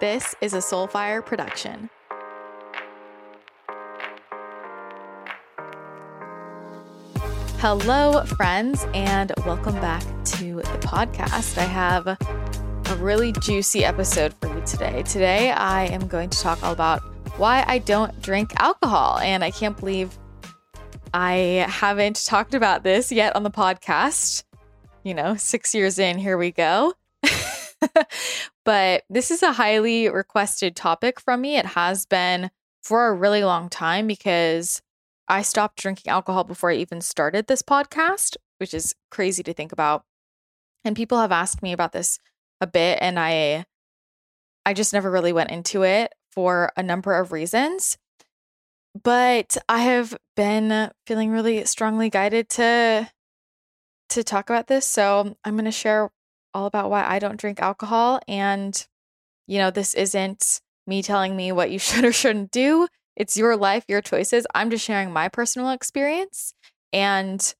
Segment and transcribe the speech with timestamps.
[0.00, 1.90] This is a Soulfire production.
[7.58, 11.58] Hello, friends, and welcome back to the podcast.
[11.58, 15.02] I have a really juicy episode for you today.
[15.02, 17.00] Today, I am going to talk all about
[17.36, 20.16] why I don't drink alcohol, and I can't believe
[21.12, 24.44] I haven't talked about this yet on the podcast.
[25.02, 26.94] You know, six years in, here we go.
[28.64, 31.56] but this is a highly requested topic from me.
[31.56, 32.50] It has been
[32.82, 34.82] for a really long time because
[35.28, 39.72] I stopped drinking alcohol before I even started this podcast, which is crazy to think
[39.72, 40.04] about.
[40.84, 42.18] And people have asked me about this
[42.60, 43.64] a bit and I
[44.66, 47.96] I just never really went into it for a number of reasons.
[49.02, 53.10] But I have been feeling really strongly guided to
[54.10, 56.10] to talk about this, so I'm going to share
[56.58, 58.86] all about why I don't drink alcohol and
[59.46, 62.88] you know, this isn't me telling me what you should or shouldn't do.
[63.16, 64.46] It's your life, your choices.
[64.54, 66.52] I'm just sharing my personal experience
[66.92, 67.54] and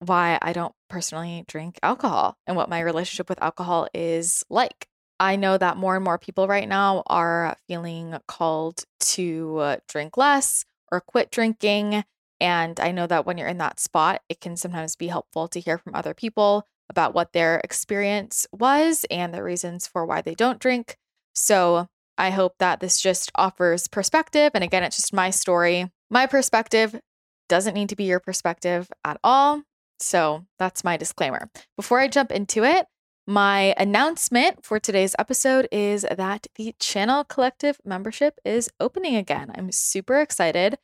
[0.00, 4.86] why I don't personally drink alcohol and what my relationship with alcohol is like.
[5.20, 10.16] I know that more and more people right now are feeling called to uh, drink
[10.16, 12.04] less or quit drinking.
[12.40, 15.60] And I know that when you're in that spot, it can sometimes be helpful to
[15.60, 20.34] hear from other people about what their experience was and the reasons for why they
[20.34, 20.96] don't drink.
[21.34, 21.86] So
[22.16, 24.50] I hope that this just offers perspective.
[24.54, 25.90] And again, it's just my story.
[26.10, 27.00] My perspective
[27.48, 29.62] doesn't need to be your perspective at all.
[30.00, 31.50] So that's my disclaimer.
[31.76, 32.86] Before I jump into it,
[33.26, 39.52] my announcement for today's episode is that the Channel Collective membership is opening again.
[39.54, 40.78] I'm super excited.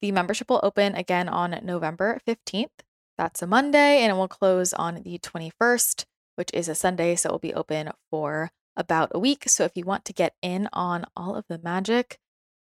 [0.00, 2.68] The membership will open again on November 15th.
[3.20, 7.14] That's a Monday, and it will close on the 21st, which is a Sunday.
[7.16, 9.44] So it will be open for about a week.
[9.46, 12.18] So if you want to get in on all of the magic,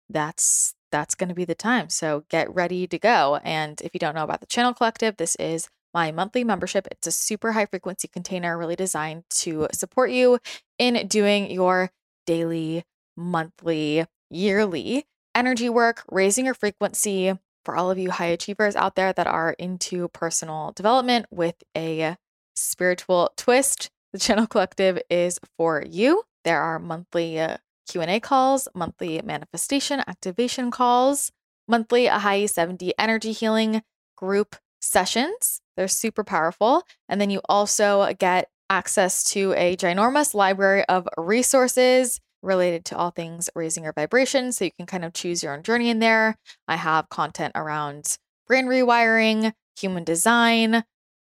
[0.07, 1.89] that's that's going to be the time.
[1.89, 3.39] So get ready to go.
[3.44, 6.88] And if you don't know about the Channel Collective, this is my monthly membership.
[6.91, 10.38] It's a super high frequency container really designed to support you
[10.77, 11.89] in doing your
[12.27, 12.83] daily,
[13.17, 17.33] monthly, yearly energy work, raising your frequency
[17.65, 22.15] for all of you high achievers out there that are into personal development with a
[22.55, 26.23] spiritual twist the Channel Collective is for you.
[26.45, 27.57] There are monthly uh,
[27.89, 31.33] Q&A calls, monthly manifestation activation calls,
[31.67, 33.83] monthly a Ahai 70 energy healing
[34.15, 35.59] group sessions.
[35.75, 36.83] They're super powerful.
[37.09, 43.11] And then you also get access to a ginormous library of resources related to all
[43.11, 44.51] things raising your vibration.
[44.51, 46.38] So you can kind of choose your own journey in there.
[46.67, 48.17] I have content around
[48.47, 50.83] brain rewiring, human design,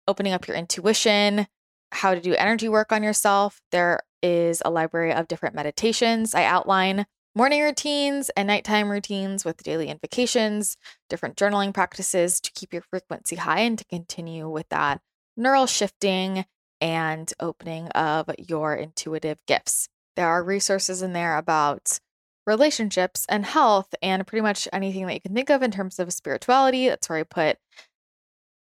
[0.08, 1.46] opening up your intuition,
[1.92, 3.60] how to do energy work on yourself.
[3.70, 6.34] There is a library of different meditations.
[6.34, 10.76] I outline morning routines and nighttime routines with daily invocations,
[11.08, 15.00] different journaling practices to keep your frequency high and to continue with that
[15.36, 16.44] neural shifting
[16.80, 19.88] and opening of your intuitive gifts.
[20.16, 21.98] There are resources in there about
[22.46, 26.12] relationships and health and pretty much anything that you can think of in terms of
[26.12, 26.88] spirituality.
[26.88, 27.58] That's where I put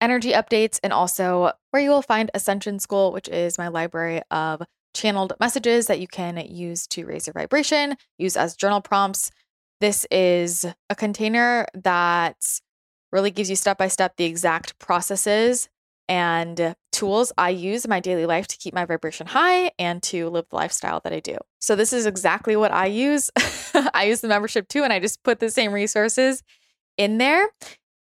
[0.01, 4.63] energy updates, and also where you will find Ascension School, which is my library of
[4.93, 9.31] channeled messages that you can use to raise your vibration, use as journal prompts.
[9.79, 12.59] This is a container that
[13.11, 15.69] really gives you step by step the exact processes
[16.09, 20.29] and tools I use in my daily life to keep my vibration high and to
[20.29, 21.35] live the lifestyle that I do.
[21.59, 23.31] So, this is exactly what I use.
[23.95, 26.43] I use the membership too, and I just put the same resources
[26.97, 27.49] in there.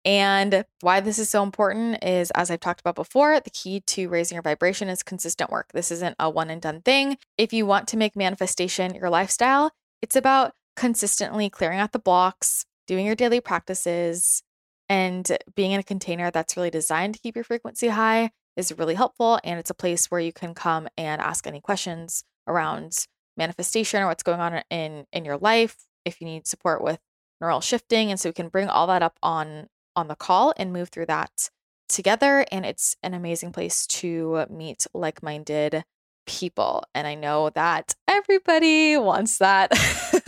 [0.05, 4.07] And why this is so important is, as I've talked about before, the key to
[4.07, 5.71] raising your vibration is consistent work.
[5.73, 7.17] This isn't a one and done thing.
[7.39, 9.71] If you want to make manifestation your lifestyle,
[10.03, 14.43] it's about consistently clearing out the blocks, doing your daily practices,
[14.87, 18.95] and being in a container that's really designed to keep your frequency high is really
[18.95, 19.39] helpful.
[19.43, 24.07] And it's a place where you can come and ask any questions around manifestation or
[24.07, 26.99] what's going on in in your life if you need support with
[27.39, 30.73] neural shifting and so we can bring all that up on on the call and
[30.73, 31.49] move through that
[31.89, 32.45] together.
[32.51, 35.83] And it's an amazing place to meet like minded
[36.25, 36.83] people.
[36.95, 39.71] And I know that everybody wants that,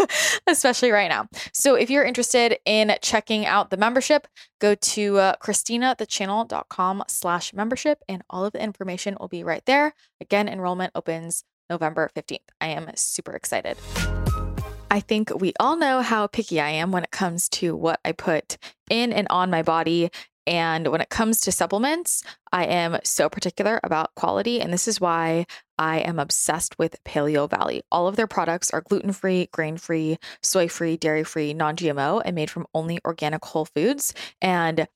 [0.48, 1.28] especially right now.
[1.54, 4.28] So if you're interested in checking out the membership,
[4.60, 9.94] go to uh, christinathechannel.com slash membership and all of the information will be right there.
[10.22, 12.40] Again, enrollment opens November 15th.
[12.62, 13.78] I am super excited.
[14.92, 18.12] I think we all know how picky I am when it comes to what I
[18.12, 18.57] put
[18.92, 20.12] in and on my body.
[20.46, 24.62] And when it comes to supplements, I am so particular about quality.
[24.62, 25.48] And this is why
[25.78, 27.81] I am obsessed with Paleovalley.
[27.92, 32.22] All of their products are gluten free, grain free, soy free, dairy free, non GMO,
[32.24, 34.14] and made from only organic whole foods.
[34.42, 34.88] And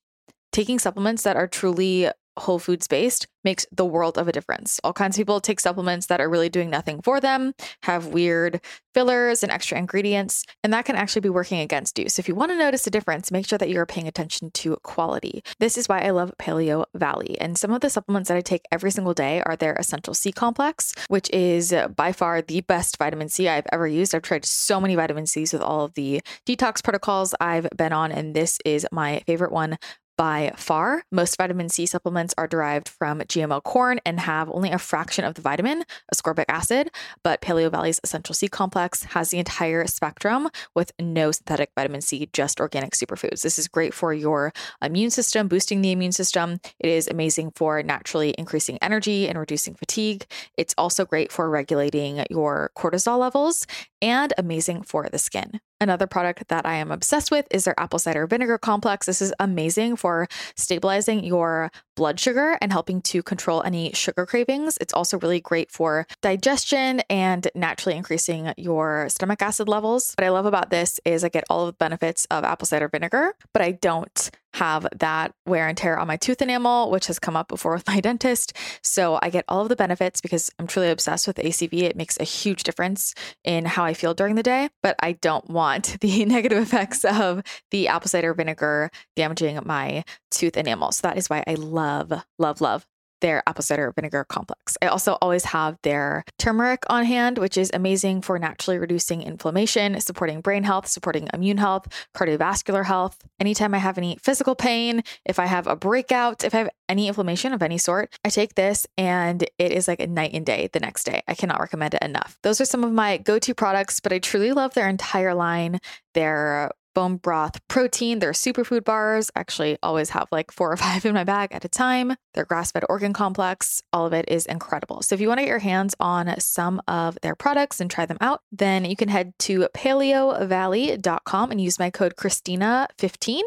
[0.52, 4.80] taking supplements that are truly whole foods based makes the world of a difference.
[4.84, 7.54] All kinds of people take supplements that are really doing nothing for them,
[7.84, 8.60] have weird
[8.94, 12.10] fillers and extra ingredients, and that can actually be working against you.
[12.10, 14.76] So if you want to notice a difference, make sure that you're paying attention to
[14.84, 15.44] quality.
[15.60, 17.38] This is why I love Paleovalley.
[17.40, 20.32] And some of the supplements that I take every single day are their Essential C
[20.32, 24.14] complex, which is by far the best vitamin C I've ever used.
[24.14, 28.12] I've tried so many vitamin C's with all of the detox protocols I've been on,
[28.12, 29.78] and this is my favorite one
[30.18, 31.04] by far.
[31.12, 35.36] Most vitamin C supplements are derived from GMO corn and have only a fraction of
[35.36, 35.84] the vitamin,
[36.14, 36.90] ascorbic acid,
[37.24, 42.60] but Paleovalley's Essential C complex has the entire spectrum with no synthetic vitamin C, just
[42.60, 43.42] organic superfoods.
[43.44, 46.60] This is great for your immune system, boosting the immune system.
[46.80, 50.26] It is amazing for naturally increasing energy and reducing fatigue.
[50.58, 53.68] It's also great for regulating your cortisol levels
[54.02, 55.60] and amazing for the skin.
[55.80, 59.06] Another product that I am obsessed with is their apple cider vinegar complex.
[59.06, 64.78] This is amazing for stabilizing your blood sugar and helping to control any sugar cravings.
[64.82, 70.14] It's also really great for digestion and naturally increasing your stomach acid levels.
[70.18, 72.90] What I love about this is I get all of the benefits of apple cider
[72.90, 77.20] vinegar, but I don't have that wear and tear on my tooth enamel, which has
[77.20, 78.54] come up before with my dentist.
[78.82, 81.84] So I get all of the benefits because I'm truly obsessed with ACV.
[81.84, 83.14] It makes a huge difference
[83.44, 87.44] in how I feel during the day, but I don't want the negative effects of
[87.72, 90.92] the apple cider vinegar damaging my tooth enamel.
[90.92, 92.86] So that is why I love, love, love
[93.22, 94.78] their apple cider vinegar complex.
[94.82, 100.00] I also always have their turmeric on hand, which is amazing for naturally reducing inflammation,
[100.02, 103.18] supporting brain health, supporting immune health, cardiovascular health.
[103.40, 107.08] Anytime I have any physical pain, if I have a breakout, if I have any
[107.08, 110.70] inflammation of any sort, I take this and it is like a night and day
[110.72, 111.22] the next day.
[111.28, 112.38] I cannot recommend it enough.
[112.44, 115.80] Those are some of my go to products, but I truly love their entire line.
[116.14, 118.18] Their bone broth protein.
[118.18, 121.70] Their superfood bars actually always have like four or five in my bag at a
[121.70, 122.16] time.
[122.34, 125.04] Their grass fed organ complex, all of it is incredible.
[125.04, 128.08] So if you want to get your hands on some of their products and try
[128.08, 133.42] them out, then you can head to paleovalley.com and use my code Christina15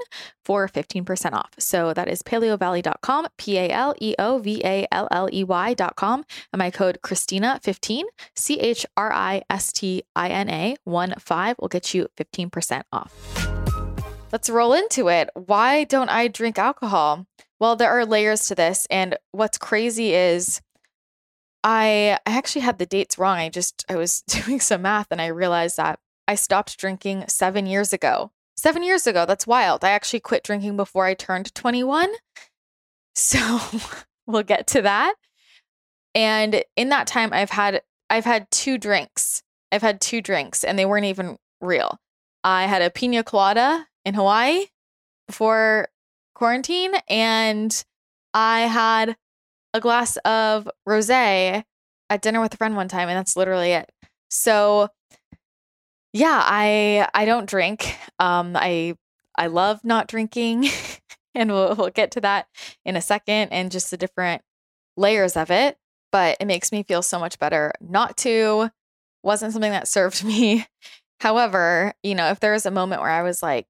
[0.44, 1.50] for 15% off.
[1.58, 6.25] So that is paleovalley.com, P A L E O V A L L E Y.com,
[6.53, 8.03] and my code Christina15,
[8.37, 12.82] C H R I S T I N A 1 5 will get you 15%
[12.93, 13.39] off.
[14.32, 15.29] Let's roll into it.
[15.35, 17.27] Why don't I drink alcohol?
[17.59, 18.87] Well, there are layers to this.
[18.91, 20.61] And what's crazy is
[21.65, 23.38] I, I actually had the dates wrong.
[23.38, 25.99] I just, I was doing some math and I realized that
[26.29, 28.31] I stopped drinking seven years ago.
[28.56, 29.27] Seven years ago.
[29.27, 29.85] That's wild.
[29.85, 32.11] I actually quit drinking before I turned 21.
[33.12, 33.59] So
[34.27, 35.15] we'll get to that.
[36.15, 39.43] And in that time, I've had I've had two drinks.
[39.73, 41.99] I've had two drinks and they weren't even real.
[42.44, 44.67] I had a pina colada in Hawaii
[45.26, 45.88] before
[46.35, 47.85] quarantine and
[48.32, 49.17] I had
[49.75, 51.64] a glass of rosé
[52.08, 53.91] at dinner with a friend one time and that's literally it.
[54.31, 54.88] So
[56.12, 57.97] yeah, I I don't drink.
[58.19, 58.97] Um, I
[59.37, 60.69] I love not drinking,
[61.35, 62.49] and we'll we'll get to that
[62.85, 64.43] in a second, and just the different
[64.96, 65.79] layers of it.
[66.12, 68.70] But it makes me feel so much better not to.
[69.23, 70.67] Wasn't something that served me.
[71.20, 73.67] However, you know, if there was a moment where I was like,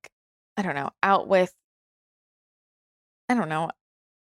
[0.56, 1.52] I don't know, out with,
[3.28, 3.70] I don't know,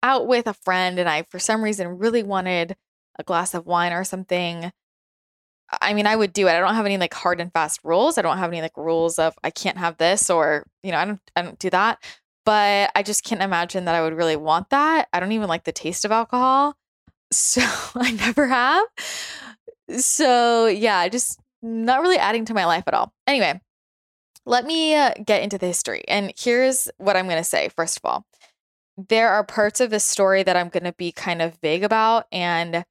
[0.03, 2.77] out with a friend, and I for some reason really wanted
[3.19, 4.73] a glass of wine or something,
[5.81, 6.53] I mean, I would do it.
[6.53, 8.19] I don't have any like hard and fast rules.
[8.19, 11.05] I don't have any like rules of I can't have this or, you know, I
[11.05, 12.03] don't I don't do that.
[12.45, 15.09] But I just can't imagine that I would really want that.
[15.13, 16.77] I don't even like the taste of alcohol.
[17.33, 17.63] So
[17.95, 18.85] I never have.
[19.97, 23.15] So yeah, just not really adding to my life at all.
[23.27, 23.59] Anyway,
[24.45, 26.03] let me uh, get into the history.
[26.09, 27.69] And here's what I'm going to say.
[27.69, 28.27] First of all,
[28.97, 32.27] there are parts of this story that I'm going to be kind of vague about.
[32.33, 32.85] And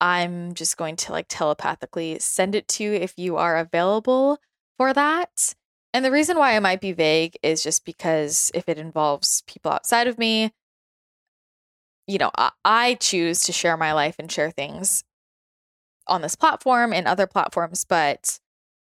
[0.00, 4.38] I'm just going to like telepathically send it to you if you are available
[4.76, 5.54] for that.
[5.92, 9.70] And the reason why I might be vague is just because if it involves people
[9.70, 10.52] outside of me,
[12.06, 15.04] you know, I, I choose to share my life and share things
[16.06, 18.40] on this platform and other platforms, but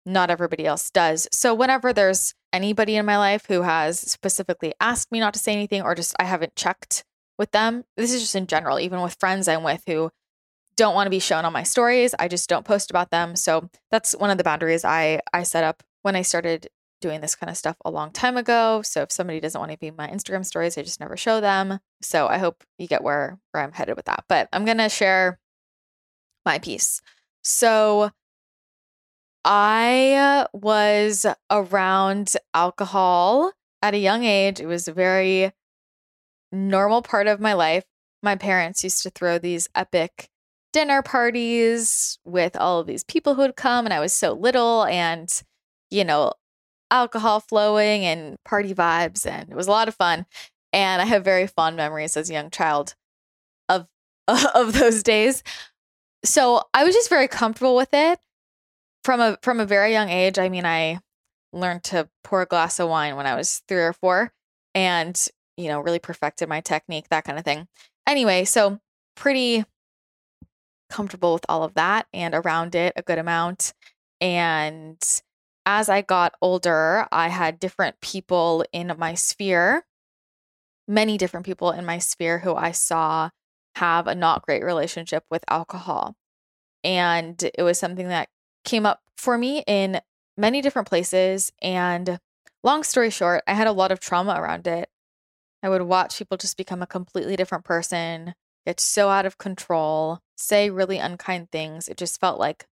[0.05, 1.27] not everybody else does.
[1.31, 5.53] So whenever there's anybody in my life who has specifically asked me not to say
[5.53, 7.03] anything or just I haven't checked
[7.38, 10.12] with them, this is just in general, even with friends I'm with who
[10.75, 12.15] don't want to be shown on my stories.
[12.17, 13.36] I just don't post about them.
[13.36, 16.67] So that's one of the boundaries I I set up when I started
[17.01, 18.81] doing this kind of stuff a long time ago.
[18.81, 21.79] So if somebody doesn't want to be my Instagram stories, I just never show them.
[22.01, 24.25] So I hope you get where where I'm headed with that.
[24.29, 25.39] But I'm going to share
[26.45, 27.01] my piece.
[27.43, 28.12] So
[29.45, 34.59] I uh, was around alcohol at a young age.
[34.59, 35.51] It was a very
[36.51, 37.83] normal part of my life.
[38.21, 40.29] My parents used to throw these epic
[40.71, 44.85] dinner parties with all of these people who would come, and I was so little,
[44.85, 45.29] and
[45.91, 46.33] you know,
[46.89, 50.25] alcohol flowing and party vibes, and it was a lot of fun.
[50.71, 52.95] And I have very fond memories as a young child
[53.67, 53.88] of
[54.55, 55.43] of those days.
[56.23, 58.19] So I was just very comfortable with it
[59.03, 60.39] from a from a very young age.
[60.39, 61.00] I mean, I
[61.51, 64.33] learned to pour a glass of wine when I was three or four,
[64.74, 65.19] and
[65.57, 67.67] you know, really perfected my technique, that kind of thing.
[68.07, 68.79] Anyway, so
[69.15, 69.63] pretty
[70.89, 73.74] comfortable with all of that and around it a good amount.
[74.22, 74.98] And
[75.65, 79.86] as I got older, I had different people in my sphere,
[80.88, 83.29] many different people in my sphere who I saw
[83.75, 86.15] have a not great relationship with alcohol.
[86.83, 88.29] And it was something that
[88.63, 90.01] came up for me in
[90.38, 91.51] many different places.
[91.62, 92.20] And
[92.63, 94.89] long story short, I had a lot of trauma around it.
[95.62, 100.20] I would watch people just become a completely different person, get so out of control,
[100.36, 101.88] say really unkind things.
[101.88, 102.65] It just felt like,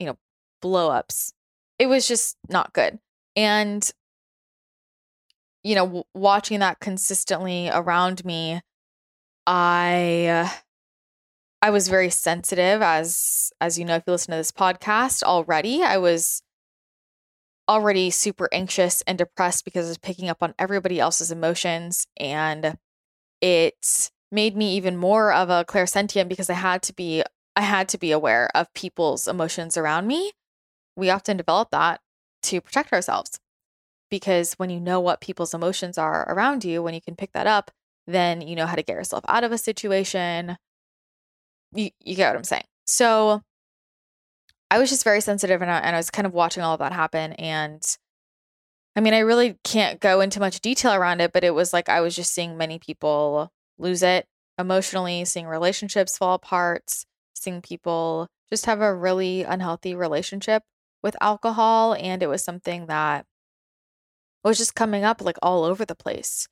[0.00, 0.18] you know,
[0.60, 1.32] blow ups.
[1.78, 2.98] It was just not good.
[3.36, 3.88] And,
[5.62, 8.60] you know, w- watching that consistently around me,
[9.46, 10.52] I
[11.62, 15.82] I was very sensitive as as you know if you listen to this podcast already.
[15.82, 16.42] I was
[17.68, 22.76] already super anxious and depressed because I was picking up on everybody else's emotions and
[23.40, 27.22] it made me even more of a clairsentient because I had to be
[27.54, 30.32] I had to be aware of people's emotions around me.
[30.96, 32.00] We often develop that
[32.44, 33.38] to protect ourselves
[34.10, 37.46] because when you know what people's emotions are around you, when you can pick that
[37.46, 37.70] up,
[38.06, 40.56] then you know how to get yourself out of a situation,
[41.74, 42.64] you, you get what I'm saying.
[42.84, 43.42] So
[44.70, 46.80] I was just very sensitive and I, and I was kind of watching all of
[46.80, 47.32] that happen.
[47.34, 47.82] And
[48.96, 51.88] I mean, I really can't go into much detail around it, but it was like
[51.88, 54.26] I was just seeing many people lose it
[54.58, 60.62] emotionally, seeing relationships fall apart, seeing people just have a really unhealthy relationship
[61.02, 61.94] with alcohol.
[61.94, 63.26] And it was something that
[64.44, 66.48] was just coming up like all over the place.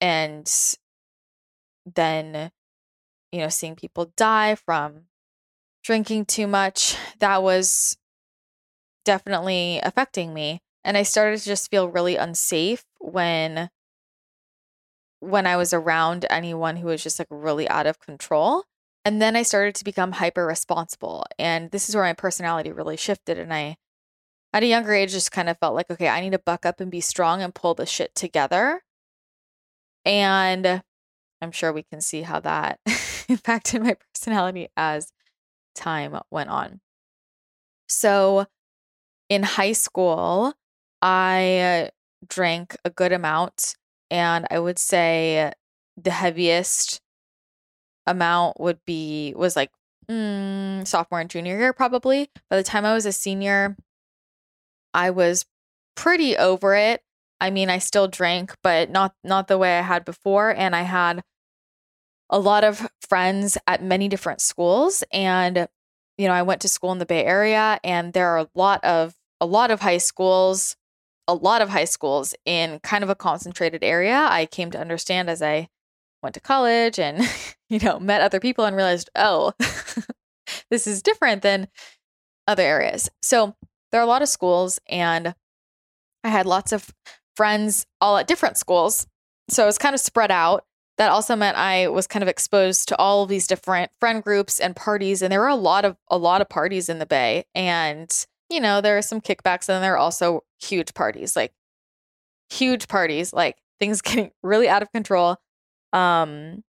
[0.00, 0.50] And
[1.94, 2.50] then
[3.32, 5.04] you know, seeing people die from
[5.82, 7.96] drinking too much, that was
[9.04, 10.60] definitely affecting me.
[10.84, 13.70] And I started to just feel really unsafe when
[15.20, 18.64] when I was around anyone who was just like really out of control.
[19.04, 21.24] And then I started to become hyper responsible.
[21.38, 23.38] And this is where my personality really shifted.
[23.38, 23.78] And I,
[24.52, 26.80] at a younger age, just kind of felt like, okay, I need to buck up
[26.80, 28.82] and be strong and pull the shit together.
[30.04, 30.82] And
[31.40, 32.78] I'm sure we can see how that
[33.38, 35.12] impacted my personality as
[35.74, 36.80] time went on.
[37.88, 38.46] So
[39.28, 40.54] in high school,
[41.02, 41.90] I
[42.26, 43.76] drank a good amount,
[44.10, 45.52] and I would say
[45.96, 47.00] the heaviest
[48.06, 49.70] amount would be was like
[50.10, 52.30] mm, sophomore and junior year probably.
[52.50, 53.76] By the time I was a senior,
[54.94, 55.44] I was
[55.94, 57.02] pretty over it.
[57.40, 60.82] I mean, I still drank, but not not the way I had before and I
[60.82, 61.22] had
[62.30, 65.68] a lot of friends at many different schools and
[66.18, 68.84] you know, I went to school in the Bay Area and there are a lot
[68.84, 70.76] of a lot of high schools,
[71.28, 74.26] a lot of high schools in kind of a concentrated area.
[74.28, 75.68] I came to understand as I
[76.20, 77.20] went to college and
[77.68, 79.52] you know, met other people and realized, "Oh,
[80.70, 81.68] this is different than
[82.48, 83.54] other areas." So,
[83.90, 85.34] there are a lot of schools and
[86.24, 86.90] I had lots of
[87.36, 89.06] friends all at different schools.
[89.48, 90.64] So, it was kind of spread out
[90.98, 94.58] that also meant I was kind of exposed to all of these different friend groups
[94.58, 95.22] and parties.
[95.22, 97.44] And there were a lot of a lot of parties in the Bay.
[97.54, 98.12] And,
[98.50, 101.52] you know, there are some kickbacks and there are also huge parties, like
[102.50, 105.36] huge parties, like things getting really out of control.
[105.92, 106.64] Um,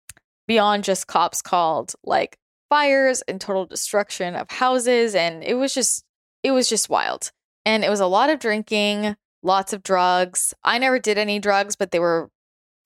[0.47, 2.37] beyond just cops called, like
[2.69, 5.15] fires and total destruction of houses.
[5.15, 6.03] And it was just
[6.43, 7.31] it was just wild.
[7.65, 10.53] And it was a lot of drinking, lots of drugs.
[10.63, 12.29] I never did any drugs, but they were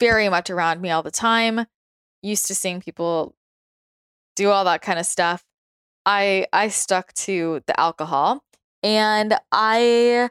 [0.04, 1.66] very much around me all the time.
[2.22, 3.36] Used to seeing people
[4.36, 5.46] do all that kind of stuff.
[6.06, 8.44] I I stuck to the alcohol
[8.82, 10.30] and I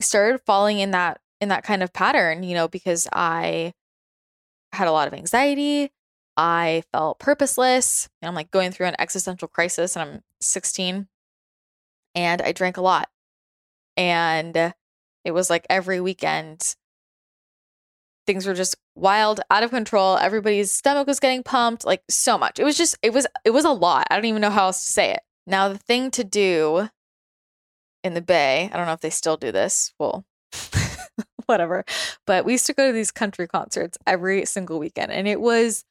[0.00, 3.74] started falling in that in that kind of pattern, you know, because I
[4.72, 5.90] had a lot of anxiety.
[6.38, 8.08] I felt purposeless.
[8.22, 11.08] And I'm like going through an existential crisis and I'm 16
[12.14, 13.10] and I drank a lot.
[13.98, 14.56] And
[15.24, 16.74] it was like every weekend
[18.26, 20.16] things were just wild, out of control.
[20.18, 22.58] Everybody's stomach was getting pumped, like so much.
[22.58, 24.06] It was just, it was, it was a lot.
[24.10, 25.20] I don't even know how else to say it.
[25.46, 26.88] Now, the thing to do
[28.02, 29.92] in the Bay, I don't know if they still do this.
[29.98, 30.24] Well,
[31.46, 31.84] whatever.
[32.26, 35.84] But we used to go to these country concerts every single weekend, and it was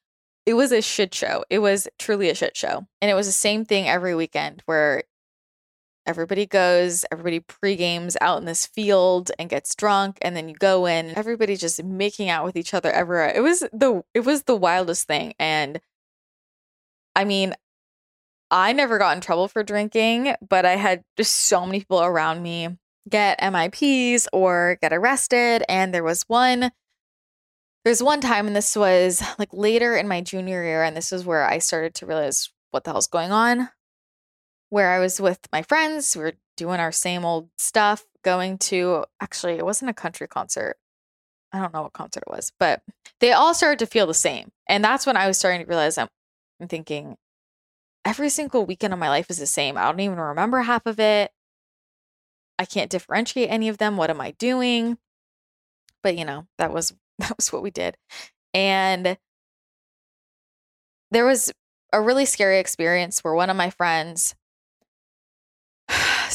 [0.46, 1.44] it was a shit show.
[1.48, 2.86] It was truly a shit show.
[3.00, 5.04] And it was the same thing every weekend where
[6.06, 10.86] everybody goes, everybody pre-games out in this field and gets drunk and then you go
[10.86, 13.32] in everybody just making out with each other everywhere.
[13.34, 15.80] It was the it was the wildest thing and
[17.16, 17.54] I mean
[18.50, 22.42] I never got in trouble for drinking, but I had just so many people around
[22.42, 22.68] me
[23.08, 26.70] get MIPs or get arrested and there was one
[27.84, 31.26] there's one time, and this was like later in my junior year, and this is
[31.26, 33.68] where I started to realize what the hell's going on.
[34.74, 39.04] Where I was with my friends, we were doing our same old stuff, going to
[39.20, 40.78] actually, it wasn't a country concert.
[41.52, 42.82] I don't know what concert it was, but
[43.20, 44.50] they all started to feel the same.
[44.68, 46.08] And that's when I was starting to realize I'm,
[46.60, 47.16] I'm thinking,
[48.04, 49.78] every single weekend of my life is the same.
[49.78, 51.30] I don't even remember half of it.
[52.58, 53.96] I can't differentiate any of them.
[53.96, 54.98] What am I doing?
[56.02, 57.96] But you know, that was that was what we did.
[58.52, 59.18] And
[61.12, 61.52] there was
[61.92, 64.34] a really scary experience where one of my friends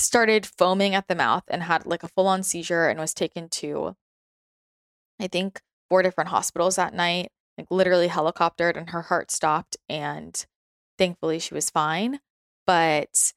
[0.04, 3.50] started foaming at the mouth and had like a full on seizure and was taken
[3.50, 3.96] to,
[5.20, 9.78] I think, four different hospitals that night, like literally helicoptered, and her heart stopped.
[9.88, 10.46] And
[10.98, 12.20] thankfully, she was fine.
[12.68, 13.34] But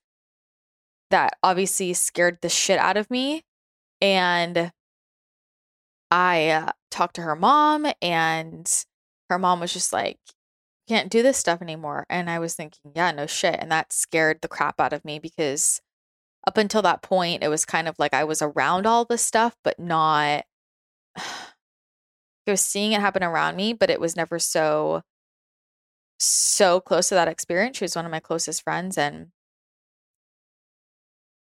[1.11, 3.43] that obviously scared the shit out of me.
[4.01, 4.73] And
[6.11, 8.71] I uh, talked to her mom, and
[9.31, 10.19] her mom was just like,
[10.89, 12.05] can't do this stuff anymore.
[12.11, 13.57] And I was thinking, yeah, no shit.
[13.59, 15.81] And that scared the crap out of me because
[16.47, 19.57] up until that point, it was kind of like I was around all this stuff,
[19.65, 20.45] but not.
[21.17, 25.03] I was seeing it happen around me, but it was never so
[26.19, 27.79] so close to that experience.
[27.79, 29.29] She was one of my closest friends and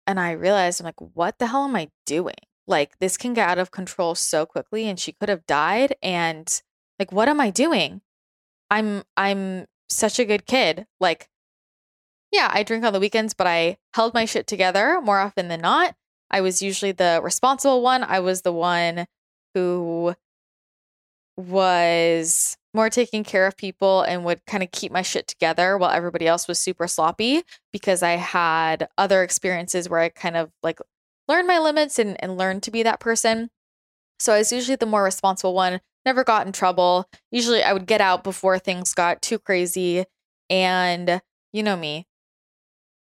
[0.07, 2.35] and I realized I'm like, what the hell am I doing?
[2.67, 6.63] like this can get out of control so quickly and she could have died and
[6.99, 8.01] like what am I doing?
[8.71, 10.87] I'm I'm such a good kid.
[11.01, 11.29] Like
[12.33, 15.61] yeah, I drink on the weekends, but I held my shit together more often than
[15.61, 15.95] not.
[16.31, 18.03] I was usually the responsible one.
[18.03, 19.07] I was the one
[19.55, 20.15] who
[21.37, 25.91] was more taking care of people and would kind of keep my shit together while
[25.91, 30.79] everybody else was super sloppy because I had other experiences where I kind of like
[31.29, 33.51] learned my limits and, and learn to be that person.
[34.19, 37.09] So I was usually the more responsible one, never got in trouble.
[37.31, 40.05] Usually I would get out before things got too crazy.
[40.49, 41.21] And
[41.53, 42.07] you know me,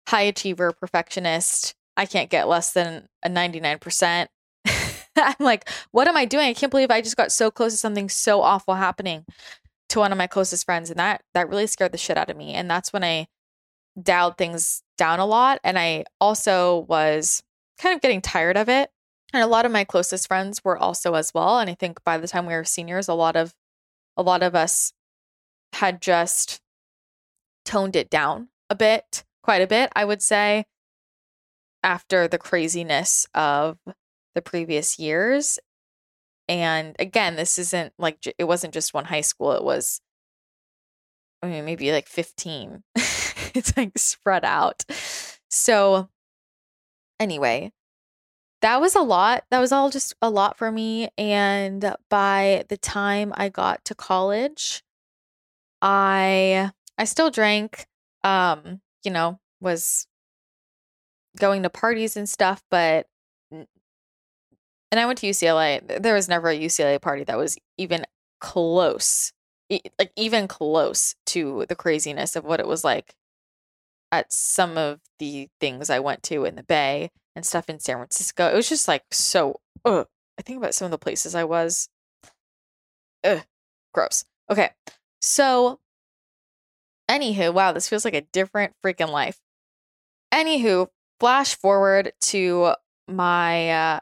[0.07, 1.75] high achiever, perfectionist.
[1.97, 4.27] I can't get less than a 99%.
[5.15, 6.47] I'm like, what am I doing?
[6.47, 9.25] I can't believe I just got so close to something so awful happening
[9.89, 10.89] to one of my closest friends.
[10.89, 12.53] And that that really scared the shit out of me.
[12.53, 13.27] And that's when I
[14.01, 15.59] dialed things down a lot.
[15.63, 17.43] And I also was
[17.79, 18.89] kind of getting tired of it.
[19.33, 21.59] And a lot of my closest friends were also as well.
[21.59, 23.53] And I think by the time we were seniors, a lot of
[24.17, 24.93] a lot of us
[25.73, 26.61] had just
[27.65, 30.65] toned it down a bit, quite a bit, I would say,
[31.83, 33.77] after the craziness of
[34.33, 35.59] the previous years.
[36.49, 40.01] And again, this isn't like it wasn't just one high school, it was
[41.43, 42.83] I mean maybe like 15.
[42.95, 44.83] it's like spread out.
[45.51, 46.09] So
[47.19, 47.71] anyway,
[48.63, 49.43] that was a lot.
[49.51, 51.09] That was all just a lot for me.
[51.19, 54.83] And by the time I got to college,
[55.83, 57.85] I I still drank,
[58.23, 60.07] um, you know, was
[61.37, 63.07] going to parties and stuff, but
[63.51, 66.01] and I went to UCLA.
[66.01, 68.05] There was never a UCLA party that was even
[68.39, 69.33] close,
[69.69, 73.13] like even close to the craziness of what it was like
[74.11, 77.97] at some of the things I went to in the Bay and stuff in San
[77.97, 78.47] Francisco.
[78.47, 79.59] It was just like so.
[79.83, 80.07] Ugh.
[80.37, 81.89] I think about some of the places I was.
[83.23, 83.43] Ugh,
[83.93, 84.23] gross.
[84.49, 84.69] Okay,
[85.21, 85.79] so
[87.09, 89.39] anywho, wow, this feels like a different freaking life.
[90.33, 90.87] Anywho,
[91.19, 92.73] flash forward to
[93.07, 93.99] my uh,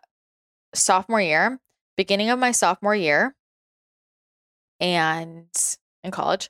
[0.74, 1.60] sophomore year,
[1.98, 3.36] beginning of my sophomore year,
[4.80, 5.48] and
[6.04, 6.50] in college,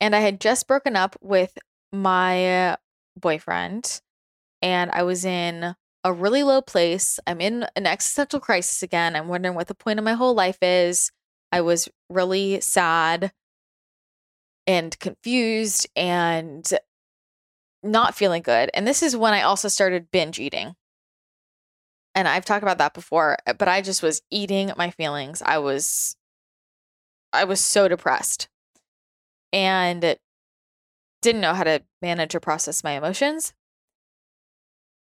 [0.00, 1.56] and I had just broken up with
[1.92, 2.76] my
[3.20, 4.00] boyfriend
[4.62, 7.20] and I was in a really low place.
[7.26, 9.14] I'm in an existential crisis again.
[9.14, 11.10] I'm wondering what the point of my whole life is.
[11.50, 13.32] I was really sad
[14.66, 16.68] and confused and
[17.82, 18.70] not feeling good.
[18.74, 20.74] And this is when I also started binge eating.
[22.14, 25.42] And I've talked about that before, eh, but I just was eating my feelings.
[25.44, 26.16] I was
[27.32, 28.48] I was so depressed
[29.52, 30.16] and
[31.22, 33.54] didn't know how to manage or process my emotions.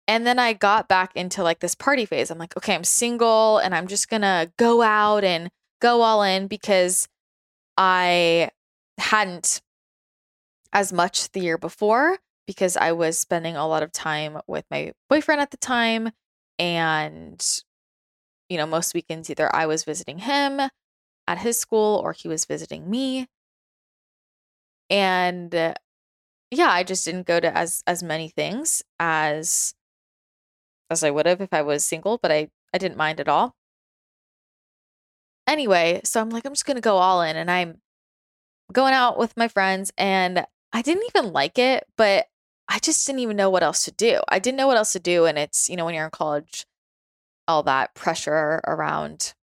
[0.07, 2.31] And then I got back into like this party phase.
[2.31, 5.49] I'm like, okay, I'm single and I'm just going to go out and
[5.81, 7.09] go all in because
[7.77, 8.51] I
[9.03, 9.61] hadn't
[10.73, 14.93] as much the year before because I was spending a lot of time with my
[15.09, 16.11] boyfriend at the time.
[16.59, 17.45] And,
[18.49, 20.61] you know, most weekends either I was visiting him
[21.27, 23.27] at his school or he was visiting me.
[24.91, 25.53] And
[26.51, 29.75] yeah, I just didn't go to as as many things as
[30.91, 33.55] as I would have if I was single, but I I didn't mind at all.
[35.47, 37.81] Anyway, so I'm like I'm just going to go all in and I'm
[38.73, 42.27] going out with my friends and I didn't even like it, but
[42.69, 44.21] I just didn't even know what else to do.
[44.29, 46.67] I didn't know what else to do and it's, you know, when you're in college
[47.49, 49.35] all that pressure around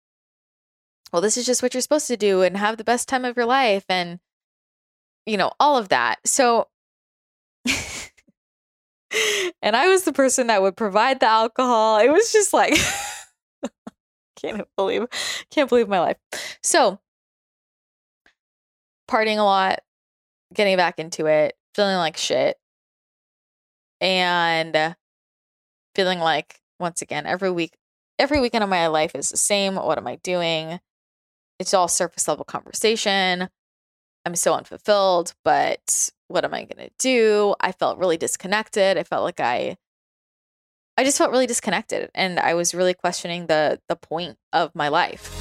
[1.11, 3.35] well, this is just what you're supposed to do and have the best time of
[3.35, 4.19] your life and
[5.25, 6.17] you know, all of that.
[6.25, 6.67] So
[9.61, 11.99] and I was the person that would provide the alcohol.
[11.99, 12.73] It was just like
[14.35, 15.05] can't believe
[15.51, 16.17] can't believe my life.
[16.63, 16.99] So
[19.09, 19.79] partying a lot,
[20.53, 22.57] getting back into it, feeling like shit.
[24.01, 24.93] And uh,
[25.95, 27.73] feeling like once again every week
[28.17, 29.75] every weekend of my life is the same.
[29.75, 30.79] What am I doing?
[31.57, 33.49] It's all surface level conversation.
[34.25, 37.55] I'm so unfulfilled, but what am I going to do?
[37.59, 38.97] I felt really disconnected.
[38.97, 39.77] I felt like I
[40.97, 44.89] I just felt really disconnected and I was really questioning the the point of my
[44.89, 45.35] life.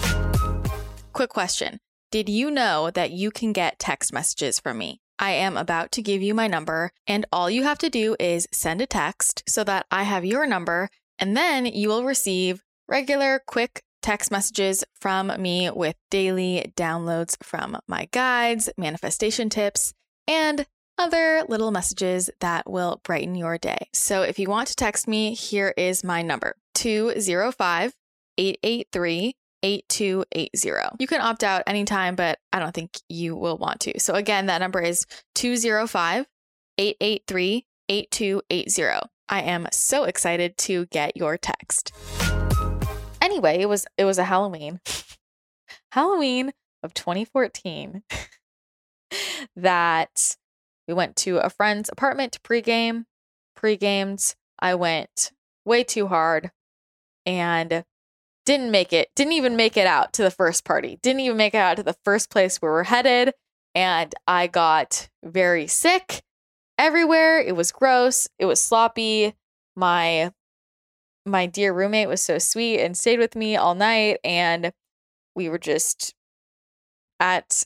[1.12, 1.80] Quick question.
[2.10, 5.02] Did you know that you can get text messages from me?
[5.18, 8.48] I am about to give you my number, and all you have to do is
[8.50, 13.42] send a text so that I have your number, and then you will receive regular,
[13.46, 19.92] quick text messages from me with daily downloads from my guides, manifestation tips,
[20.26, 20.64] and
[20.96, 23.88] other little messages that will brighten your day.
[23.92, 27.92] So if you want to text me, here is my number 205
[28.38, 30.96] 883 8280.
[30.98, 33.98] You can opt out anytime, but I don't think you will want to.
[34.00, 36.26] So again, that number is 205
[36.78, 39.08] 883 8280.
[39.30, 41.92] I am so excited to get your text
[43.38, 44.80] anyway, it was it was a Halloween.
[45.92, 48.02] Halloween of 2014
[49.56, 50.36] that
[50.86, 53.04] we went to a friend's apartment to pregame.
[53.54, 54.34] Pre-gamed.
[54.60, 55.32] I went
[55.64, 56.50] way too hard
[57.26, 57.84] and
[58.48, 61.52] didn't make it, didn't even make it out to the first party, didn't even make
[61.52, 63.34] it out to the first place where we're headed.
[63.74, 66.22] And I got very sick
[66.78, 67.40] everywhere.
[67.40, 68.26] It was gross.
[68.38, 69.34] It was sloppy.
[69.76, 70.32] My
[71.26, 74.72] my dear roommate was so sweet and stayed with me all night and
[75.34, 76.14] we were just
[77.20, 77.64] at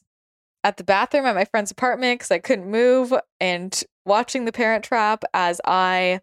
[0.64, 4.82] at the bathroom at my friend's apartment cuz I couldn't move and watching The Parent
[4.82, 6.22] Trap as I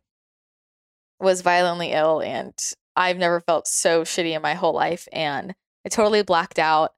[1.17, 2.53] was violently ill and
[2.99, 6.91] I've never felt so shitty in my whole life and I totally blacked out.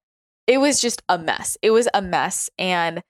[0.47, 1.57] It was just a mess.
[1.61, 3.03] It was a mess and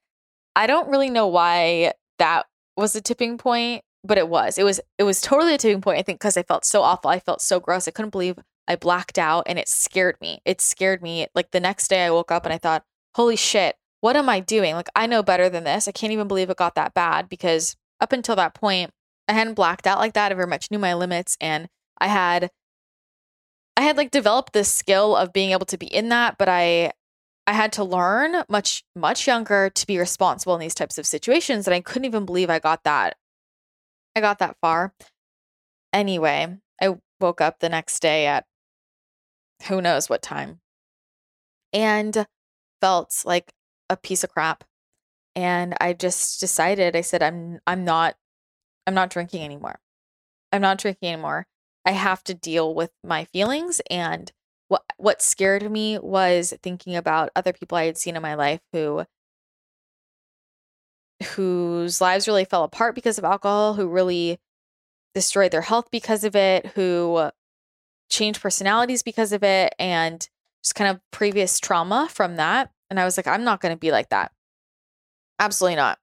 [0.57, 4.57] I don't really know why that was a tipping point but it was.
[4.57, 7.09] It was it was totally a tipping point i think because i felt so awful.
[7.09, 7.87] I felt so gross.
[7.87, 10.41] I couldn't believe i blacked out and it scared me.
[10.43, 12.83] It scared me like the next day i woke up and i thought
[13.15, 14.75] holy shit what am i doing?
[14.75, 15.87] Like i know better than this.
[15.87, 18.91] I can't even believe it got that bad because up until that point
[19.29, 20.33] i hadn't blacked out like that.
[20.33, 22.51] I very much knew my limits and i had
[23.81, 26.91] i had like developed this skill of being able to be in that but i
[27.47, 31.67] I had to learn much, much younger to be responsible in these types of situations.
[31.67, 33.17] And I couldn't even believe I got that
[34.15, 34.93] I got that far.
[35.93, 38.45] Anyway, I woke up the next day at
[39.67, 40.59] who knows what time
[41.71, 42.25] and
[42.81, 43.53] felt like
[43.89, 44.63] a piece of crap.
[45.35, 48.15] And I just decided I said I'm I'm not
[48.85, 49.79] I'm not drinking anymore.
[50.51, 51.47] I'm not drinking anymore.
[51.85, 54.31] I have to deal with my feelings and
[54.67, 58.61] what what scared me was thinking about other people I had seen in my life
[58.71, 59.05] who
[61.35, 64.39] whose lives really fell apart because of alcohol, who really
[65.13, 67.29] destroyed their health because of it, who
[68.09, 70.29] changed personalities because of it, and
[70.63, 72.71] just kind of previous trauma from that.
[72.89, 74.31] And I was like, I'm not going to be like that.
[75.39, 75.97] Absolutely not.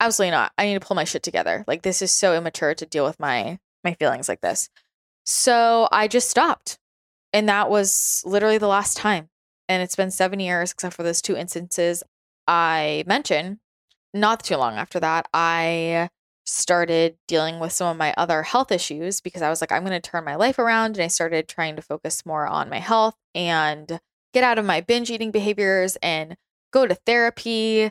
[0.00, 0.52] Absolutely not.
[0.56, 1.64] I need to pull my shit together.
[1.66, 4.68] Like this is so immature to deal with my my feelings like this.
[5.30, 6.78] So I just stopped.
[7.32, 9.28] And that was literally the last time.
[9.68, 12.02] And it's been 7 years except for those two instances
[12.48, 13.58] I mentioned
[14.12, 16.10] not too long after that, I
[16.44, 20.00] started dealing with some of my other health issues because I was like, I'm going
[20.00, 20.96] to turn my life around.
[20.96, 24.00] And I started trying to focus more on my health and
[24.34, 26.36] get out of my binge eating behaviors and
[26.72, 27.90] go to therapy,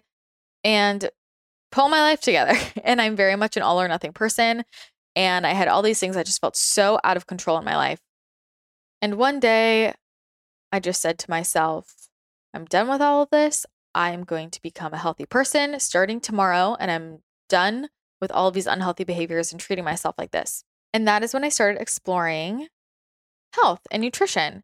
[0.63, 1.09] and
[1.71, 2.57] pull my life together.
[2.83, 4.63] And I'm very much an all or nothing person.
[5.15, 6.15] And I had all these things.
[6.15, 7.99] I just felt so out of control in my life.
[9.01, 9.93] And one day
[10.71, 12.09] I just said to myself,
[12.53, 13.65] I'm done with all of this.
[13.95, 16.75] I'm going to become a healthy person starting tomorrow.
[16.79, 17.89] And I'm done
[18.21, 20.63] with all of these unhealthy behaviors and treating myself like this.
[20.93, 22.67] And that is when I started exploring
[23.53, 24.63] health and nutrition.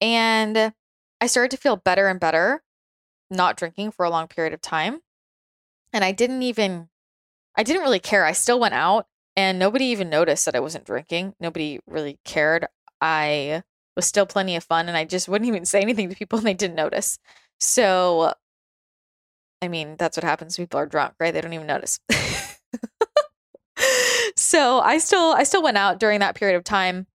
[0.00, 0.72] And
[1.20, 2.62] I started to feel better and better
[3.30, 5.00] not drinking for a long period of time.
[5.92, 6.88] And I didn't even,
[7.56, 8.24] I didn't really care.
[8.24, 9.06] I still went out
[9.36, 11.34] and nobody even noticed that I wasn't drinking.
[11.40, 12.66] Nobody really cared.
[13.00, 13.62] I
[13.96, 16.46] was still plenty of fun and I just wouldn't even say anything to people and
[16.46, 17.18] they didn't notice.
[17.60, 18.34] So,
[19.62, 21.32] I mean, that's what happens people are drunk, right?
[21.32, 21.98] They don't even notice.
[24.36, 27.06] so I still I still went out during that period of time.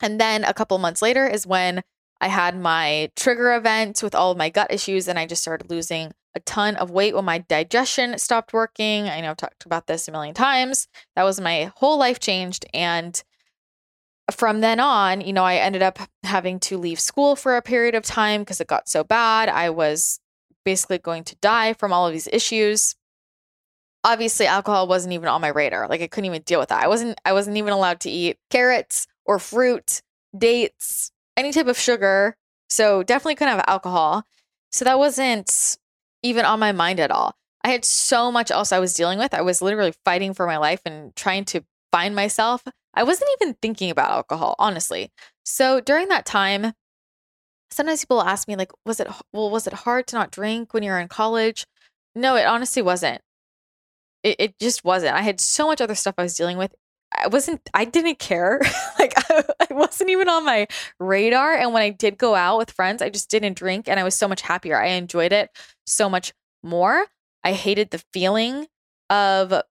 [0.00, 1.82] And then a couple months later is when
[2.20, 5.70] I had my trigger event with all of my gut issues and I just started
[5.70, 9.08] losing a ton of weight when my digestion stopped working.
[9.08, 10.86] I know I've talked about this a million times.
[11.16, 13.22] That was my whole life changed and
[14.32, 17.94] from then on, you know, I ended up having to leave school for a period
[17.94, 19.48] of time because it got so bad.
[19.48, 20.18] I was
[20.64, 22.96] basically going to die from all of these issues
[24.06, 25.88] obviously alcohol wasn't even on my radar.
[25.88, 26.82] Like I couldn't even deal with that.
[26.82, 30.00] I wasn't I wasn't even allowed to eat carrots or fruit,
[30.36, 32.36] dates, any type of sugar.
[32.68, 34.24] So definitely couldn't have alcohol.
[34.70, 35.76] So that wasn't
[36.26, 37.34] even on my mind at all.
[37.64, 39.34] I had so much else I was dealing with.
[39.34, 42.62] I was literally fighting for my life and trying to find myself.
[42.94, 45.10] I wasn't even thinking about alcohol, honestly.
[45.44, 46.72] So during that time,
[47.70, 50.82] sometimes people ask me like, was it well, was it hard to not drink when
[50.82, 51.66] you were in college?
[52.14, 53.20] No, it honestly wasn't
[54.26, 55.14] it, it just wasn't.
[55.14, 56.74] I had so much other stuff I was dealing with.
[57.14, 58.60] I wasn't, I didn't care.
[58.98, 60.66] like, I, I wasn't even on my
[60.98, 61.54] radar.
[61.54, 64.16] And when I did go out with friends, I just didn't drink and I was
[64.16, 64.76] so much happier.
[64.76, 65.50] I enjoyed it
[65.86, 67.06] so much more.
[67.44, 68.66] I hated the feeling
[69.08, 69.62] of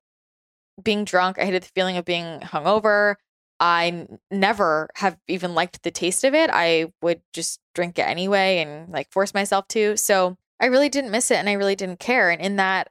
[0.81, 1.39] being drunk.
[1.39, 3.15] I hated the feeling of being hungover.
[3.59, 6.49] I never have even liked the taste of it.
[6.51, 9.95] I would just drink it anyway and like force myself to.
[9.97, 12.29] So I really didn't miss it and I really didn't care.
[12.29, 12.89] And in that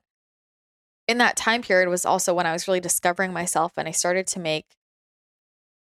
[1.07, 4.27] in that time period was also when I was really discovering myself and I started
[4.29, 4.67] to make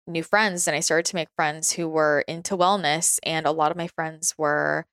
[0.07, 3.71] new friends and I started to make friends who were into wellness and a lot
[3.71, 4.85] of my friends were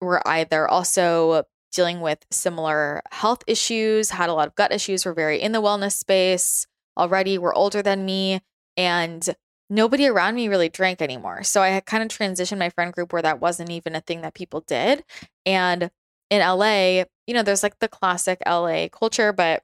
[0.00, 5.12] were either also dealing with similar health issues, had a lot of gut issues, were
[5.12, 8.40] very in the wellness space already, were older than me
[8.76, 9.34] and
[9.68, 11.42] nobody around me really drank anymore.
[11.42, 14.22] So I had kind of transitioned my friend group where that wasn't even a thing
[14.22, 15.04] that people did
[15.44, 15.90] and
[16.30, 19.62] in LA, you know, there's like the classic LA culture, but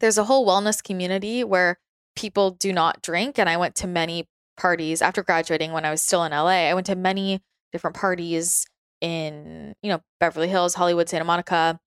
[0.00, 1.78] there's a whole wellness community where
[2.16, 3.38] people do not drink.
[3.38, 4.26] And I went to many
[4.56, 6.68] parties after graduating when I was still in LA.
[6.68, 7.40] I went to many
[7.72, 8.66] different parties
[9.00, 11.78] in, you know, Beverly Hills, Hollywood, Santa Monica,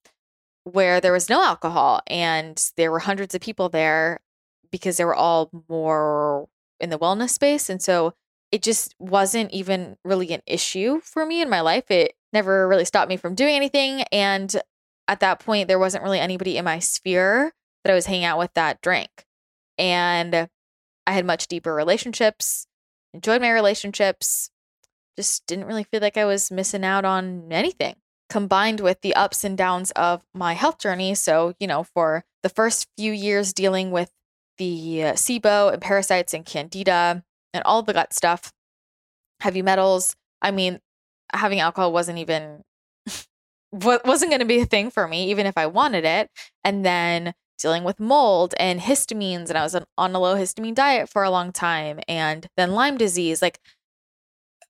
[0.63, 2.01] where there was no alcohol.
[2.07, 4.19] And there were hundreds of people there
[4.71, 6.47] because they were all more
[6.79, 7.69] in the wellness space.
[7.69, 8.13] And so
[8.51, 11.89] it just wasn't even really an issue for me in my life.
[11.89, 14.03] It never really stopped me from doing anything.
[14.11, 14.53] And
[15.07, 18.37] at that point, there wasn't really anybody in my sphere that I was hanging out
[18.37, 19.25] with that drank.
[19.77, 20.49] And
[21.07, 22.67] I had much deeper relationships,
[23.13, 24.51] enjoyed my relationships,
[25.17, 27.95] just didn't really feel like I was missing out on anything.
[28.29, 31.15] Combined with the ups and downs of my health journey.
[31.15, 34.11] So, you know, for the first few years dealing with
[34.57, 38.51] the uh, SIBO and parasites and candida and all the gut stuff,
[39.39, 40.15] heavy metals.
[40.41, 40.79] I mean,
[41.33, 42.63] having alcohol wasn't even
[43.71, 46.29] wasn't going to be a thing for me even if I wanted it.
[46.63, 51.09] And then dealing with mold and histamines and I was on a low histamine diet
[51.09, 53.59] for a long time and then Lyme disease like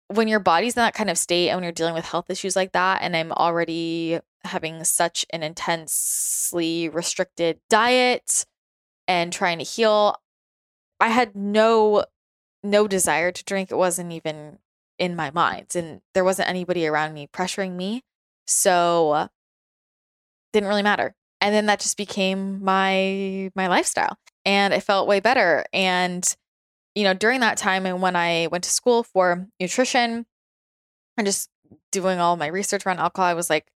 [0.07, 2.55] when your body's in that kind of state and when you're dealing with health issues
[2.55, 8.45] like that and I'm already having such an intensely restricted diet
[9.07, 10.17] and trying to heal
[10.99, 12.03] I had no
[12.63, 14.57] no desire to drink it wasn't even
[14.97, 18.03] in my mind and there wasn't anybody around me pressuring me
[18.45, 19.29] so it
[20.53, 25.19] didn't really matter and then that just became my my lifestyle and i felt way
[25.19, 26.35] better and
[26.93, 30.25] you know during that time and when i went to school for nutrition
[31.17, 31.49] and just
[31.91, 33.67] doing all my research around alcohol i was like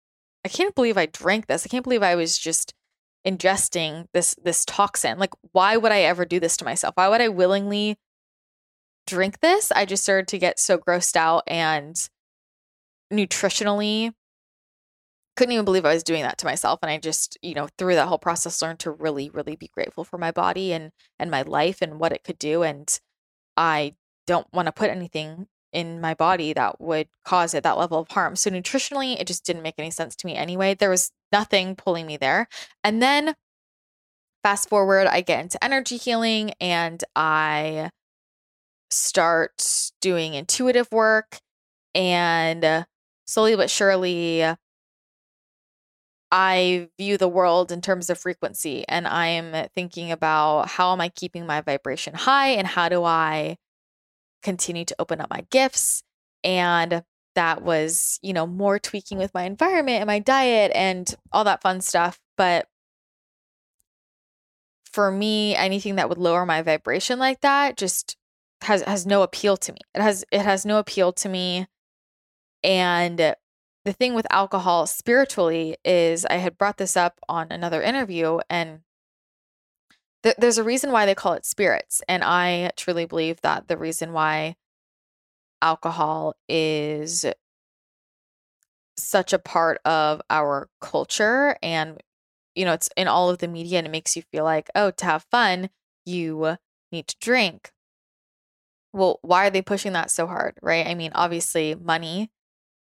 [0.46, 2.76] i can't believe i drank this i can't believe i was just
[3.26, 6.94] ingesting this this toxin like why would i ever do this to myself?
[6.96, 7.98] Why would i willingly
[9.06, 11.96] drink this, I just started to get so grossed out and
[13.12, 14.14] nutritionally
[15.36, 16.80] couldn't even believe I was doing that to myself.
[16.82, 20.04] And I just, you know, through that whole process learned to really, really be grateful
[20.04, 22.64] for my body and and my life and what it could do.
[22.64, 22.98] And
[23.58, 23.96] I
[24.28, 28.08] don't want to put anything in my body that would cause it that level of
[28.10, 28.36] harm.
[28.38, 30.74] So nutritionally, it just didn't make any sense to me anyway.
[30.74, 32.48] There was nothing pulling me there.
[32.82, 33.36] And then
[34.42, 37.90] fast forward, I get into energy healing and I
[38.96, 41.40] start doing intuitive work
[41.94, 42.84] and uh,
[43.26, 44.56] slowly but surely uh,
[46.32, 51.10] I view the world in terms of frequency and I'm thinking about how am I
[51.10, 53.58] keeping my vibration high and how do I
[54.44, 56.04] continue to open up my gifts
[56.44, 57.04] and
[57.36, 61.62] that was, you know, more tweaking with my environment and my diet and all that
[61.62, 62.68] fun stuff, but
[64.96, 68.16] for me anything that would lower my vibration like that just
[68.66, 69.80] has has no appeal to me.
[69.94, 71.68] It has it has no appeal to me
[72.64, 73.36] and
[73.86, 78.80] the thing with alcohol spiritually is I had brought this up on another interview and
[80.24, 82.02] th- there's a reason why they call it spirits.
[82.10, 84.56] And I truly believe that the reason why
[85.62, 87.26] alcohol is
[88.98, 92.02] such a part of our culture and
[92.56, 94.90] you know it's in all of the media and it makes you feel like oh
[94.92, 95.70] to have fun
[96.06, 96.58] you
[96.92, 97.72] need to drink
[98.96, 102.32] well why are they pushing that so hard right i mean obviously money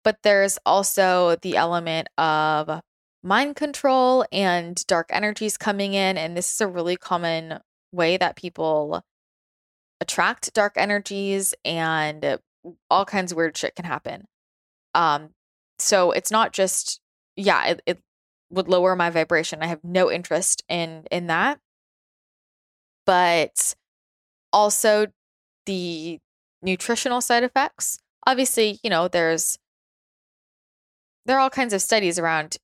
[0.03, 2.81] but there's also the element of
[3.23, 6.17] mind control and dark energies coming in.
[6.17, 7.59] And this is a really common
[7.91, 9.03] way that people
[9.99, 12.39] attract dark energies and
[12.89, 14.25] all kinds of weird shit can happen.
[14.95, 15.29] Um,
[15.77, 16.99] so it's not just,
[17.35, 17.99] yeah, it, it
[18.49, 19.61] would lower my vibration.
[19.61, 21.59] I have no interest in in that.
[23.05, 23.75] But
[24.51, 25.07] also
[25.69, 26.19] the
[26.63, 27.99] nutritional side effects.
[28.25, 29.57] Obviously, you know, there's
[31.25, 32.57] there are all kinds of studies around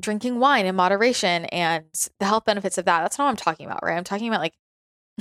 [0.00, 1.84] drinking wine in moderation and
[2.18, 3.02] the health benefits of that.
[3.02, 3.96] That's not what I'm talking about, right?
[3.96, 4.54] I'm talking about like,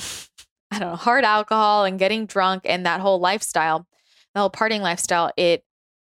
[0.72, 3.86] I don't know, hard alcohol and getting drunk and that whole lifestyle,
[4.34, 5.32] the whole partying lifestyle.
[5.38, 5.64] It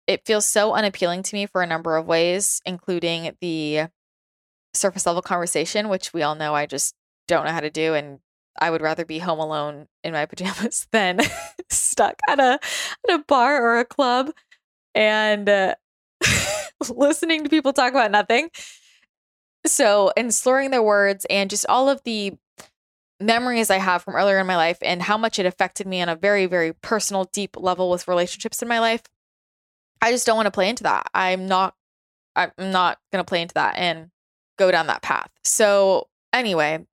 [0.07, 3.89] it feels so unappealing to me for a number of ways, including the
[4.73, 6.95] surface level conversation, which we all know I just
[7.29, 7.95] don't know how to do.
[7.95, 8.21] And
[8.61, 11.21] I would rather be home alone in my pajamas than
[11.71, 12.59] stuck at a
[13.09, 14.31] at a bar or a club.
[14.95, 15.75] And uh,
[16.89, 18.51] listening to people talk about nothing.
[19.67, 22.33] So, and slurring their words and just all of the
[23.21, 26.09] memories I have from earlier in my life and how much it affected me on
[26.09, 29.03] a very, very personal, deep level with relationships in my life.
[30.01, 31.09] I just don't want to play into that.
[31.13, 31.75] I'm not,
[32.35, 34.09] I'm not going to play into that and
[34.59, 35.29] go down that path.
[35.45, 36.87] So, anyway,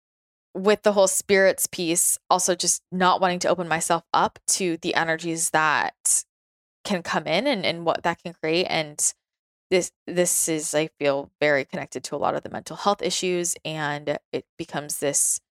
[0.57, 4.95] with the whole spirits piece, also just not wanting to open myself up to the
[4.95, 6.23] energies that
[6.83, 8.65] can come in and, and what that can create.
[8.65, 8.99] And
[9.69, 13.55] this this is I feel very connected to a lot of the mental health issues
[13.65, 15.41] and it becomes this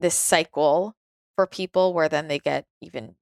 [0.00, 0.96] this cycle
[1.36, 3.14] for people where then they get even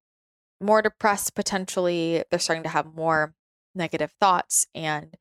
[0.59, 3.35] more depressed potentially they're starting to have more
[3.75, 5.17] negative thoughts and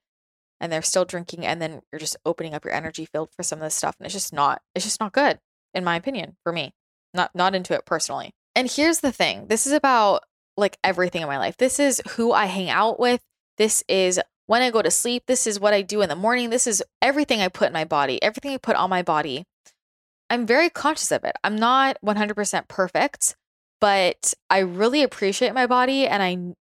[0.59, 3.59] and they're still drinking and then you're just opening up your energy field for some
[3.59, 5.39] of this stuff and it's just not it's just not good
[5.73, 6.73] in my opinion for me
[7.13, 10.23] not not into it personally and here's the thing this is about
[10.57, 13.21] like everything in my life this is who i hang out with
[13.57, 15.23] this is when I go to sleep.
[15.27, 16.49] This is what I do in the morning.
[16.49, 19.45] This is everything I put in my body, everything I put on my body.
[20.29, 21.35] I'm very conscious of it.
[21.43, 23.35] I'm not 100% perfect,
[23.79, 26.37] but I really appreciate my body and I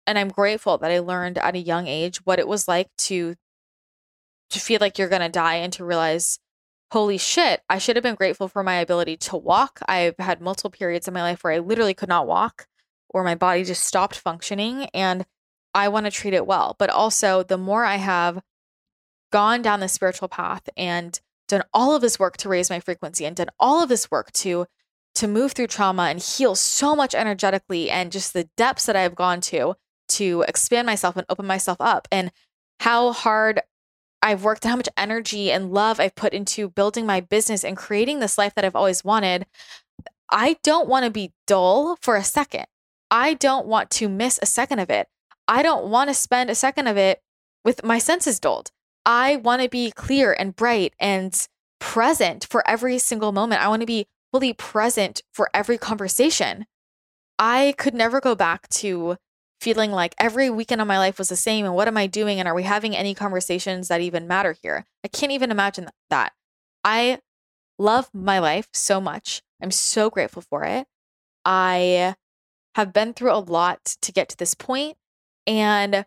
[0.10, 3.36] and I'm grateful that I learned at a young age what it was like to
[4.50, 6.40] to feel like you're going to die and to realize
[6.92, 9.80] holy shit, I should have been grateful for my ability to walk.
[9.88, 12.68] I've had multiple periods in my life where I literally could not walk
[13.10, 15.26] or my body just stopped functioning and
[15.74, 16.76] I want to treat it well.
[16.80, 18.42] But also, the more I have
[19.32, 23.26] gone down the spiritual path and done all of this work to raise my frequency
[23.26, 24.66] and done all of this work to
[25.16, 29.16] to move through trauma and heal so much energetically and just the depths that I've
[29.16, 29.74] gone to
[30.10, 32.32] to expand myself and open myself up and
[32.82, 33.62] how hard
[34.22, 37.78] I've worked and how much energy and love I've put into building my business and
[37.78, 39.46] creating this life that I've always wanted.
[40.32, 42.66] I don't want to be dull for a second.
[43.10, 45.08] I don't want to miss a second of it.
[45.48, 47.22] I don't want to spend a second of it
[47.64, 48.72] with my senses dulled.
[49.06, 51.48] I want to be clear and bright and
[51.80, 53.62] present for every single moment.
[53.62, 56.66] I want to be fully present for every conversation.
[57.40, 59.16] I could never go back to
[59.60, 62.40] feeling like every weekend of my life was the same and what am I doing
[62.40, 64.86] and are we having any conversations that even matter here?
[65.04, 66.34] I can't even imagine that.
[66.84, 67.20] I
[67.80, 69.42] love my life so much.
[69.62, 70.88] I'm so grateful for it.
[71.44, 72.16] I
[72.76, 74.98] have been through a lot to get to this point
[75.48, 76.06] and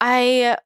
[0.00, 0.56] i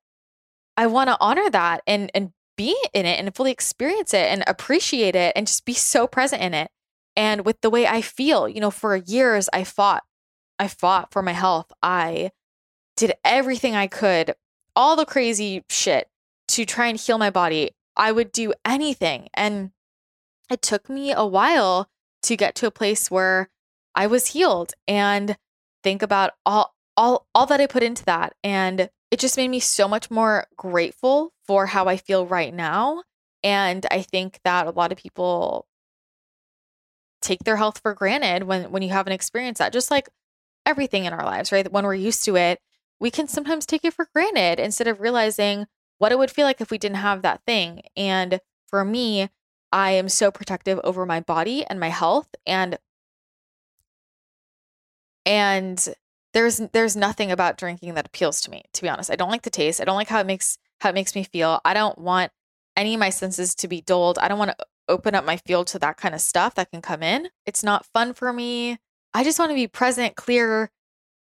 [0.77, 4.45] i want to honor that and and be in it and fully experience it and
[4.47, 6.71] appreciate it and just be so present in it
[7.17, 10.05] and with the way i feel you know for years i fought
[10.61, 11.73] I fought for my health.
[11.83, 12.33] I
[12.95, 14.35] did everything I could,
[14.77, 16.09] all the crazy shit
[16.49, 17.71] to try and heal my body.
[17.97, 19.31] I would do anything.
[19.33, 19.71] And
[20.51, 21.89] it took me a while
[22.25, 23.49] to get to a place where
[23.95, 25.37] I was healed and
[25.83, 29.61] think about all all all that I put into that and it just made me
[29.61, 33.03] so much more grateful for how I feel right now
[33.43, 35.67] and I think that a lot of people
[37.23, 40.09] take their health for granted when when you haven't experienced that just like
[40.71, 42.61] everything in our lives right when we're used to it
[42.99, 45.67] we can sometimes take it for granted instead of realizing
[45.99, 49.29] what it would feel like if we didn't have that thing and for me
[49.73, 52.79] I am so protective over my body and my health and
[55.25, 55.89] and
[56.33, 59.11] there's there's nothing about drinking that appeals to me to be honest.
[59.11, 59.81] I don't like the taste.
[59.81, 61.61] I don't like how it makes how it makes me feel.
[61.65, 62.33] I don't want
[62.77, 64.19] any of my senses to be dulled.
[64.19, 66.83] I don't want to open up my field to that kind of stuff that can
[66.83, 67.29] come in.
[67.47, 68.79] It's not fun for me.
[69.15, 70.71] I just want to be present, clear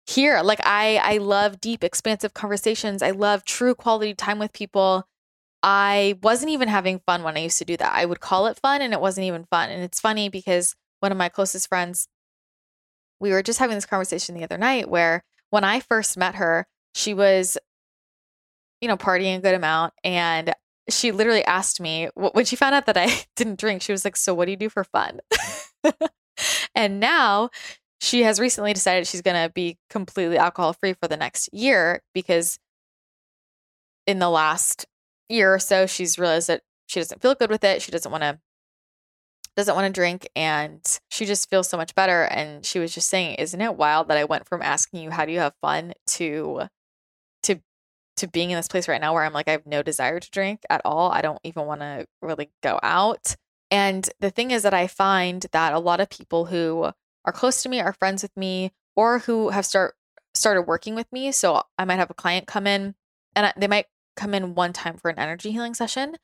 [0.07, 0.41] here.
[0.41, 3.01] Like I I love deep expansive conversations.
[3.01, 5.07] I love true quality time with people.
[5.63, 7.93] I wasn't even having fun when I used to do that.
[7.93, 9.69] I would call it fun and it wasn't even fun.
[9.69, 12.07] And it's funny because one of my closest friends,
[13.19, 16.67] we were just having this conversation the other night where when I first met her,
[16.95, 17.57] she was,
[18.81, 19.93] you know, partying a good amount.
[20.03, 20.53] And
[20.89, 24.15] she literally asked me when she found out that I didn't drink, she was like,
[24.15, 25.19] So what do you do for fun?
[26.75, 27.49] and now
[27.99, 32.01] she has recently decided she's going to be completely alcohol free for the next year
[32.13, 32.59] because
[34.05, 34.85] in the last
[35.29, 37.81] year or so, she's realized that she doesn't feel good with it.
[37.81, 38.39] She doesn't want to
[39.55, 43.09] doesn't want to drink and she just feels so much better and she was just
[43.09, 45.93] saying isn't it wild that i went from asking you how do you have fun
[46.05, 46.61] to
[47.41, 47.59] to
[48.15, 50.29] to being in this place right now where i'm like i have no desire to
[50.29, 53.35] drink at all i don't even want to really go out
[53.71, 56.91] and the thing is that i find that a lot of people who
[57.25, 59.95] are close to me are friends with me or who have start
[60.33, 62.95] started working with me so i might have a client come in
[63.35, 66.17] and they might come in one time for an energy healing session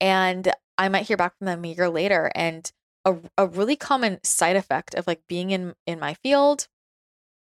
[0.00, 2.30] and I might hear back from them a year later.
[2.34, 2.70] And
[3.04, 6.68] a, a really common side effect of like being in in my field,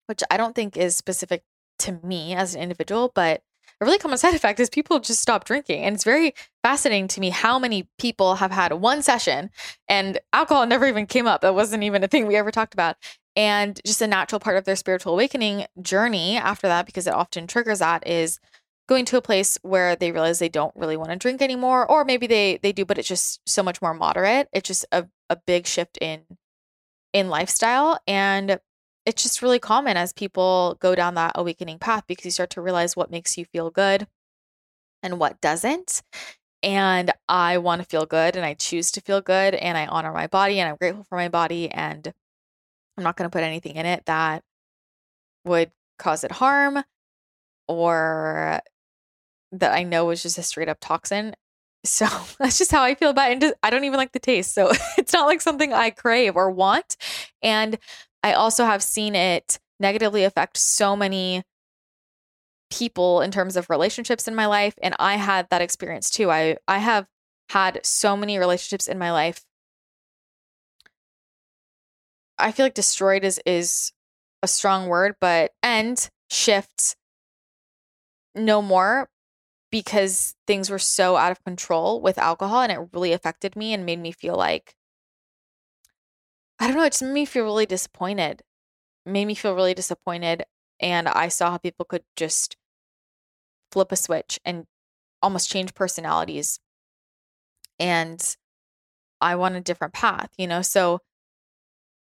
[0.06, 1.42] which I don't think is specific
[1.80, 3.42] to me as an individual, but
[3.80, 5.84] a really common side effect is people just stop drinking.
[5.84, 9.50] And it's very fascinating to me how many people have had one session
[9.88, 11.40] and alcohol never even came up.
[11.40, 12.96] That wasn't even a thing we ever talked about.
[13.36, 17.46] And just a natural part of their spiritual awakening journey after that, because it often
[17.46, 18.40] triggers that, is
[18.88, 22.04] going to a place where they realize they don't really want to drink anymore or
[22.04, 25.36] maybe they they do but it's just so much more moderate it's just a, a
[25.46, 26.22] big shift in
[27.12, 28.58] in lifestyle and
[29.08, 32.60] it's just really common as people go down that awakening path because you start to
[32.60, 34.06] realize what makes you feel good
[35.02, 36.02] and what doesn't
[36.62, 40.12] and i want to feel good and i choose to feel good and i honor
[40.12, 42.12] my body and i'm grateful for my body and
[42.96, 44.42] i'm not going to put anything in it that
[45.44, 46.82] would cause it harm
[47.68, 48.60] or
[49.52, 51.34] that I know was just a straight up toxin.
[51.84, 52.06] So
[52.40, 53.54] that's just how I feel about it.
[53.62, 54.52] I don't even like the taste.
[54.52, 56.96] So it's not like something I crave or want.
[57.40, 57.78] And
[58.22, 61.42] I also have seen it negatively affect so many
[62.70, 64.74] people in terms of relationships in my life.
[64.82, 66.30] And I had that experience too.
[66.30, 67.06] I, I have
[67.50, 69.42] had so many relationships in my life.
[72.38, 73.92] I feel like destroyed is is
[74.42, 76.94] a strong word, but end, shift,
[78.34, 79.08] no more
[79.70, 83.84] because things were so out of control with alcohol and it really affected me and
[83.84, 84.74] made me feel like
[86.60, 88.42] I don't know, it just made me feel really disappointed.
[89.06, 90.44] It made me feel really disappointed
[90.80, 92.56] and I saw how people could just
[93.72, 94.66] flip a switch and
[95.22, 96.60] almost change personalities.
[97.78, 98.36] And
[99.20, 100.62] I want a different path, you know?
[100.62, 101.00] So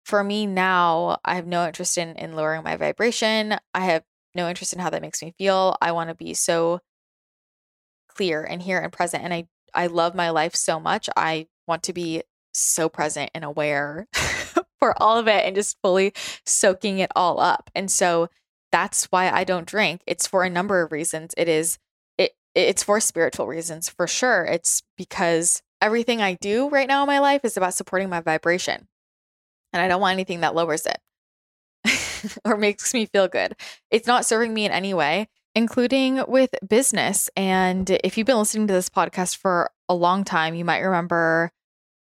[0.05, 3.57] for me now, I have no interest in in lowering my vibration.
[3.75, 5.77] I have no interest in how that makes me feel.
[5.81, 6.81] I want to be so
[8.09, 9.25] clear and here and present.
[9.25, 11.09] And I, I love my life so much.
[11.17, 14.07] I want to be so present and aware
[14.85, 16.12] for all of it and just fully
[16.45, 17.70] soaking it all up.
[17.74, 18.28] And so
[18.70, 20.03] that's why I don't drink.
[20.07, 21.32] It's for a number of reasons.
[21.39, 21.78] It is
[22.18, 24.45] it it's for spiritual reasons for sure.
[24.45, 28.87] It's because everything I do right now in my life is about supporting my vibration.
[29.72, 33.57] And I don't want anything that lowers it or makes me feel good.
[33.91, 37.30] It's not serving me in any way including with business.
[37.37, 41.53] And if you've been listening to this podcast for a long time, you might remember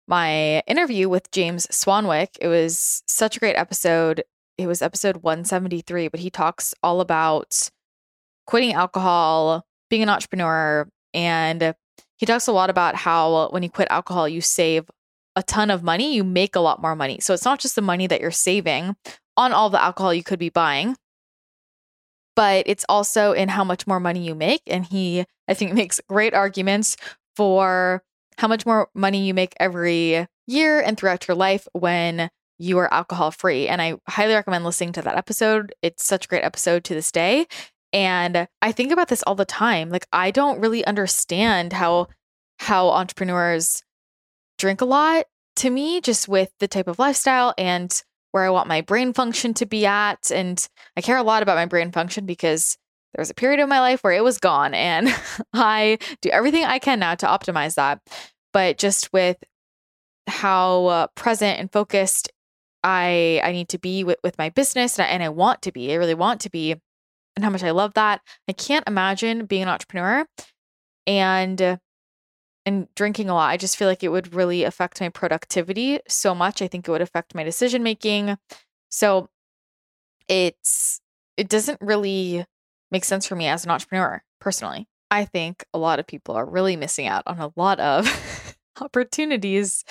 [0.06, 2.36] my interview with James Swanwick.
[2.40, 4.24] It was such a great episode.
[4.58, 7.70] It was episode 173, but he talks all about
[8.46, 11.74] quitting alcohol, being an entrepreneur, and
[12.16, 14.90] he talks a lot about how when you quit alcohol, you save
[15.34, 17.18] a ton of money, you make a lot more money.
[17.20, 18.96] So it's not just the money that you're saving
[19.36, 20.96] on all the alcohol you could be buying,
[22.36, 24.62] but it's also in how much more money you make.
[24.66, 26.96] And he, I think, makes great arguments
[27.34, 28.02] for
[28.38, 32.28] how much more money you make every year and throughout your life when
[32.58, 33.68] you are alcohol free.
[33.68, 35.74] And I highly recommend listening to that episode.
[35.82, 37.46] It's such a great episode to this day.
[37.92, 39.90] And I think about this all the time.
[39.90, 42.08] Like I don't really understand how
[42.58, 43.82] how entrepreneurs
[44.58, 45.24] drink a lot
[45.56, 49.52] to me just with the type of lifestyle and where I want my brain function
[49.54, 50.66] to be at and
[50.96, 52.78] I care a lot about my brain function because
[53.14, 55.08] there was a period of my life where it was gone and
[55.52, 58.00] I do everything I can now to optimize that.
[58.52, 59.36] But just with
[60.26, 62.30] how uh, present and focused
[62.84, 65.72] I I need to be with, with my business and I, and I want to
[65.72, 65.92] be.
[65.92, 66.74] I really want to be
[67.36, 68.20] and how much I love that.
[68.48, 70.26] I can't imagine being an entrepreneur
[71.06, 71.78] and
[72.64, 73.50] and drinking a lot.
[73.50, 76.62] I just feel like it would really affect my productivity so much.
[76.62, 78.36] I think it would affect my decision making.
[78.90, 79.28] So
[80.28, 81.00] it's
[81.36, 82.44] it doesn't really
[82.92, 84.86] make sense for me as an entrepreneur personally.
[85.10, 89.84] I think a lot of people are really missing out on a lot of opportunities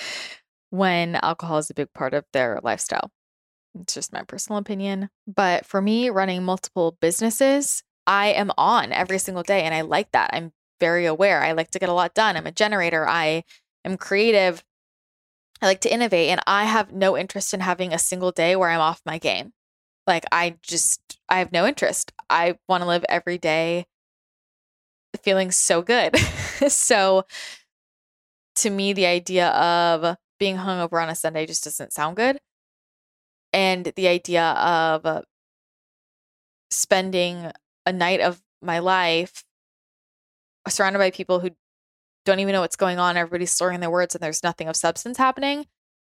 [0.70, 3.10] when alcohol is a big part of their lifestyle.
[3.78, 5.10] It's just my personal opinion.
[5.26, 10.10] But for me, running multiple businesses, I am on every single day and I like
[10.12, 10.30] that.
[10.32, 11.42] I'm very aware.
[11.42, 12.36] I like to get a lot done.
[12.36, 13.06] I'm a generator.
[13.08, 13.44] I
[13.84, 14.64] am creative.
[15.60, 18.68] I like to innovate and I have no interest in having a single day where
[18.68, 19.52] I'm off my game.
[20.06, 22.12] Like I just I have no interest.
[22.28, 23.86] I want to live every day
[25.22, 26.16] feeling so good.
[26.68, 27.24] so
[28.56, 32.38] to me the idea of being hungover on a Sunday just doesn't sound good.
[33.52, 35.24] And the idea of
[36.70, 37.52] spending
[37.84, 39.44] a night of my life
[40.68, 41.50] surrounded by people who
[42.24, 45.18] don't even know what's going on, everybody's slurring their words, and there's nothing of substance
[45.18, 45.66] happening.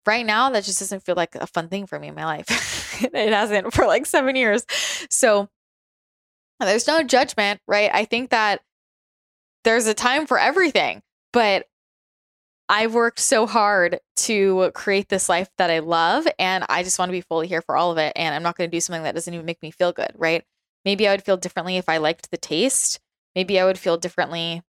[0.05, 3.03] Right now, that just doesn't feel like a fun thing for me in my life.
[3.03, 4.65] it hasn't for like seven years.
[5.09, 5.47] So
[6.59, 7.89] there's no judgment, right?
[7.93, 8.61] I think that
[9.63, 11.01] there's a time for everything,
[11.33, 11.67] but
[12.67, 17.09] I've worked so hard to create this life that I love, and I just want
[17.09, 18.13] to be fully here for all of it.
[18.15, 20.43] And I'm not going to do something that doesn't even make me feel good, right?
[20.85, 22.99] Maybe I would feel differently if I liked the taste.
[23.35, 24.61] Maybe I would feel differently.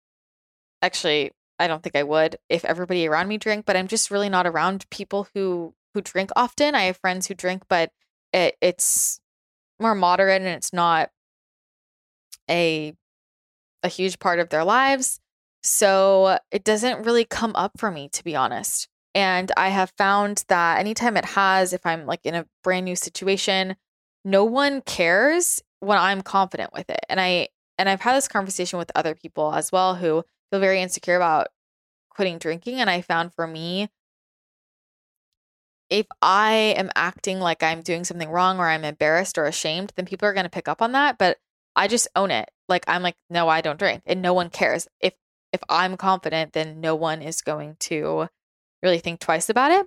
[0.82, 4.30] Actually, I don't think I would if everybody around me drank, but I'm just really
[4.30, 6.74] not around people who who drink often.
[6.74, 7.92] I have friends who drink, but
[8.32, 9.20] it, it's
[9.78, 11.10] more moderate and it's not
[12.50, 12.94] a
[13.82, 15.20] a huge part of their lives.
[15.62, 18.88] So it doesn't really come up for me, to be honest.
[19.14, 22.96] And I have found that anytime it has, if I'm like in a brand new
[22.96, 23.76] situation,
[24.24, 27.00] no one cares when I'm confident with it.
[27.08, 30.82] And I, and I've had this conversation with other people as well who feel very
[30.82, 31.48] insecure about
[32.10, 32.80] quitting drinking.
[32.80, 33.88] And I found for me,
[35.88, 40.06] if I am acting like I'm doing something wrong or I'm embarrassed or ashamed, then
[40.06, 41.18] people are going to pick up on that.
[41.18, 41.38] But
[41.74, 42.50] I just own it.
[42.68, 44.86] Like I'm like, no, I don't drink, and no one cares.
[45.00, 45.14] If
[45.52, 48.28] if I'm confident, then no one is going to
[48.82, 49.86] really think twice about it.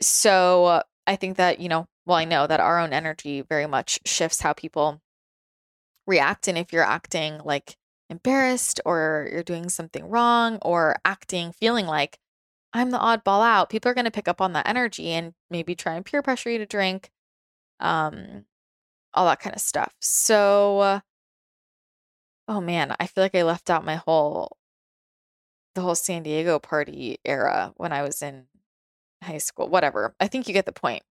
[0.00, 4.00] So I think that, you know, well, I know that our own energy very much
[4.04, 5.00] shifts how people
[6.06, 6.48] react.
[6.48, 7.76] And if you're acting like
[8.10, 12.18] embarrassed or you're doing something wrong or acting, feeling like
[12.72, 15.74] I'm the oddball out, people are going to pick up on that energy and maybe
[15.74, 17.10] try and peer pressure you to drink,
[17.80, 18.44] um,
[19.14, 19.94] all that kind of stuff.
[20.00, 21.02] So,
[22.48, 24.56] Oh man, I feel like I left out my whole
[25.74, 28.46] the whole San Diego party era when I was in
[29.22, 29.68] high school.
[29.68, 30.14] Whatever.
[30.20, 31.02] I think you get the point.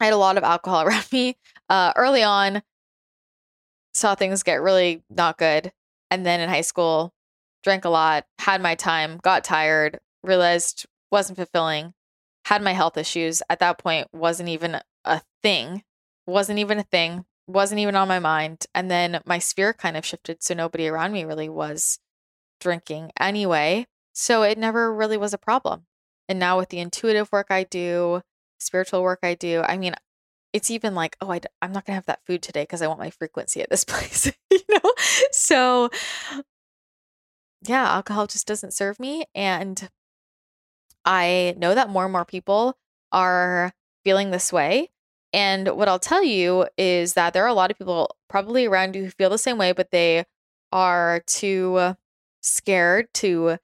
[0.00, 1.36] I had a lot of alcohol around me
[1.68, 2.62] uh, early on.
[3.94, 5.72] Saw things get really not good,
[6.10, 7.14] and then in high school,
[7.62, 11.94] drank a lot, had my time, got tired, realized wasn't fulfilling,
[12.46, 13.42] had my health issues.
[13.48, 15.84] At that point, wasn't even a thing.
[16.26, 18.66] Wasn't even a thing wasn't even on my mind.
[18.74, 20.42] And then my sphere kind of shifted.
[20.42, 21.98] So nobody around me really was
[22.60, 23.86] drinking anyway.
[24.12, 25.86] So it never really was a problem.
[26.28, 28.22] And now with the intuitive work I do,
[28.58, 29.94] spiritual work I do, I mean,
[30.54, 32.86] it's even like, oh, I, am not going to have that food today because I
[32.86, 34.92] want my frequency at this place, you know?
[35.32, 35.90] So,
[37.62, 39.24] yeah, alcohol just doesn't serve me.
[39.34, 39.90] And
[41.04, 42.78] I know that more and more people
[43.10, 43.72] are
[44.04, 44.90] feeling this way.
[45.32, 48.94] And what I'll tell you is that there are a lot of people probably around
[48.94, 50.24] you who feel the same way, but they
[50.70, 51.96] are too
[52.40, 53.58] scared to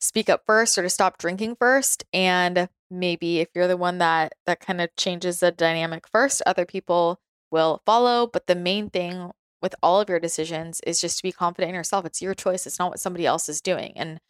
[0.00, 2.04] speak up first or to stop drinking first.
[2.12, 6.66] And maybe if you're the one that that kind of changes the dynamic first, other
[6.66, 7.20] people
[7.50, 8.26] will follow.
[8.26, 9.30] But the main thing
[9.62, 12.04] with all of your decisions is just to be confident in yourself.
[12.04, 12.66] It's your choice.
[12.66, 13.92] It's not what somebody else is doing.
[13.96, 14.20] And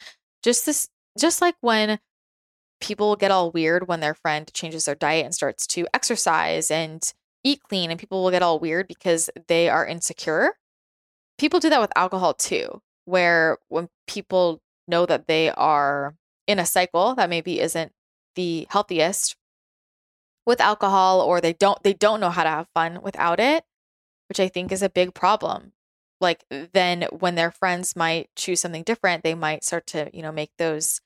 [0.43, 0.87] just this,
[1.19, 1.99] just like when
[2.79, 7.13] people get all weird when their friend changes their diet and starts to exercise and
[7.43, 10.53] eat clean, and people will get all weird because they are insecure.
[11.37, 16.15] People do that with alcohol too, where when people know that they are
[16.47, 17.91] in a cycle that maybe isn't
[18.35, 19.35] the healthiest
[20.45, 23.65] with alcohol or they don't they don't know how to have fun without it
[24.29, 25.73] which i think is a big problem.
[26.19, 30.31] Like then when their friends might choose something different they might start to you know
[30.31, 31.01] make those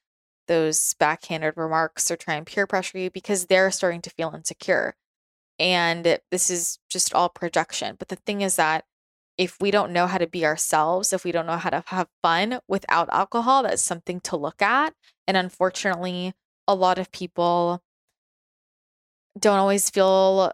[0.47, 4.95] those backhanded remarks or try and peer pressure you because they're starting to feel insecure.
[5.59, 7.95] And this is just all projection.
[7.99, 8.85] But the thing is that
[9.41, 12.07] if we don't know how to be ourselves if we don't know how to have
[12.21, 14.93] fun without alcohol that's something to look at
[15.27, 16.33] and unfortunately
[16.67, 17.81] a lot of people
[19.39, 20.53] don't always feel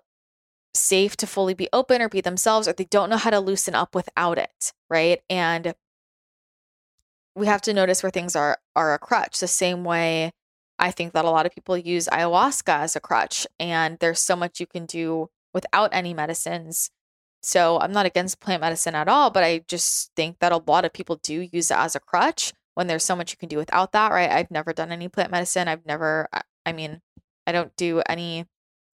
[0.74, 3.76] safe to fully be open or be themselves, or they don't know how to loosen
[3.76, 5.22] up without it, right?
[5.30, 5.74] And
[7.36, 9.40] we have to notice where things are are a crutch.
[9.40, 10.32] The same way
[10.80, 14.36] I think that a lot of people use ayahuasca as a crutch, and there's so
[14.36, 16.90] much you can do without any medicines.
[17.42, 20.86] So I'm not against plant medicine at all, but I just think that a lot
[20.86, 23.58] of people do use it as a crutch when there's so much you can do
[23.58, 24.30] without that, right?
[24.30, 25.68] I've never done any plant medicine.
[25.68, 26.28] I've never,
[26.66, 27.02] I mean,
[27.46, 28.46] I don't do any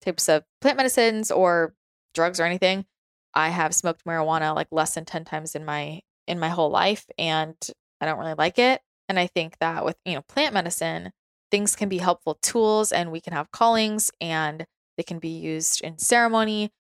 [0.04, 1.74] types of plant medicines or
[2.14, 2.86] drugs or anything.
[3.34, 7.06] I have smoked marijuana like less than 10 times in my in my whole life
[7.18, 7.56] and
[8.00, 8.82] I don't really like it.
[9.10, 11.12] And I think that with, you know, plant medicine,
[11.52, 14.66] things can be helpful tools and we can have callings and
[14.98, 16.72] they can be used in ceremony.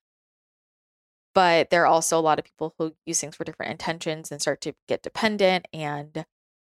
[1.33, 4.41] But there are also a lot of people who use things for different intentions and
[4.41, 6.25] start to get dependent and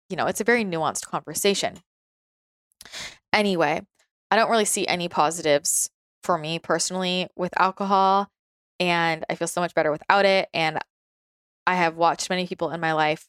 [0.10, 1.80] you know, it's a very nuanced conversation.
[3.34, 3.82] Anyway,
[4.32, 5.90] I don't really see any positives
[6.24, 8.30] for me personally with alcohol
[8.80, 10.80] and I feel so much better without it and
[11.66, 13.26] I have watched many people in my life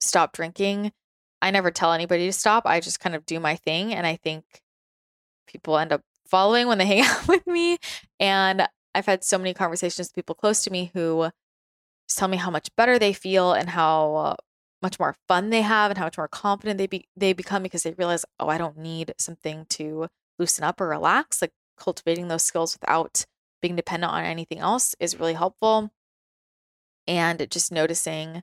[0.00, 0.92] stop drinking.
[1.42, 2.64] I never tell anybody to stop.
[2.66, 4.44] I just kind of do my thing and I think
[5.46, 7.78] people end up following when they hang out with me
[8.18, 11.30] and I've had so many conversations with people close to me who
[12.08, 14.36] tell me how much better they feel and how
[14.82, 17.82] much more fun they have and how much more confident they be they become because
[17.82, 21.42] they realize, oh, I don't need something to loosen up or relax.
[21.42, 23.24] Like cultivating those skills without
[23.62, 25.90] being dependent on anything else is really helpful.
[27.06, 28.42] And just noticing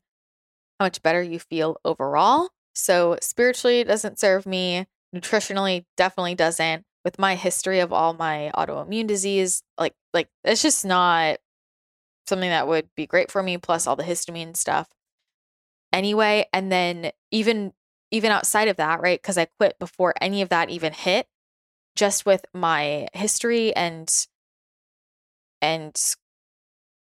[0.80, 2.50] how much better you feel overall.
[2.76, 4.86] So, spiritually, it doesn't serve me.
[5.16, 6.84] Nutritionally, definitely doesn't.
[7.08, 11.38] With my history of all my autoimmune disease, like, like it's just not
[12.28, 13.58] something that would be great for me.
[13.58, 14.90] Plus, all the histamine stuff.
[15.94, 17.72] Anyway, and then even
[18.12, 19.22] even outside of that, right?
[19.22, 21.28] Because I quit before any of that even hit
[21.96, 24.28] just with my history and
[25.62, 25.96] and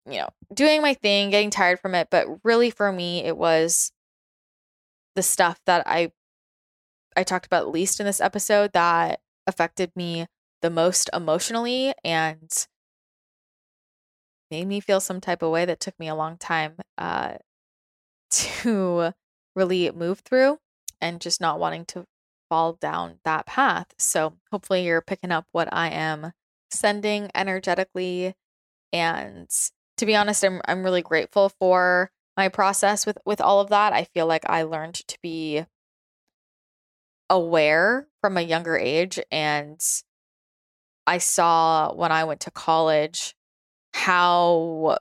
[0.09, 3.91] you know doing my thing getting tired from it but really for me it was
[5.15, 6.11] the stuff that i
[7.15, 10.27] i talked about least in this episode that affected me
[10.61, 12.67] the most emotionally and
[14.51, 17.35] made me feel some type of way that took me a long time uh,
[18.29, 19.13] to
[19.55, 20.57] really move through
[20.99, 22.05] and just not wanting to
[22.49, 23.87] fall down that path.
[23.97, 26.33] So hopefully you're picking up what I am
[26.69, 28.33] sending energetically
[28.93, 29.49] and
[29.97, 33.93] to be honest I'm I'm really grateful for my process with with all of that.
[33.93, 35.65] I feel like I learned to be
[37.31, 39.81] aware from a younger age and
[41.07, 43.35] I saw when I went to college
[43.93, 44.97] how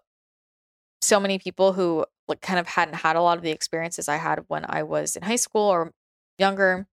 [1.02, 4.16] so many people who like kind of hadn't had a lot of the experiences I
[4.16, 5.92] had when I was in high school or
[6.38, 6.86] younger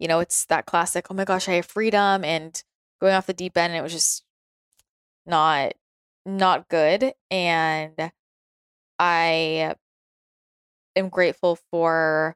[0.00, 2.60] you know, it's that classic, oh my gosh, I have freedom and
[3.00, 4.24] going off the deep end and it was just
[5.26, 5.74] not
[6.26, 8.10] not good and
[8.98, 9.76] I
[10.96, 12.34] am grateful for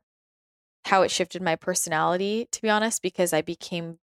[0.86, 3.98] how it shifted my personality to be honest because I became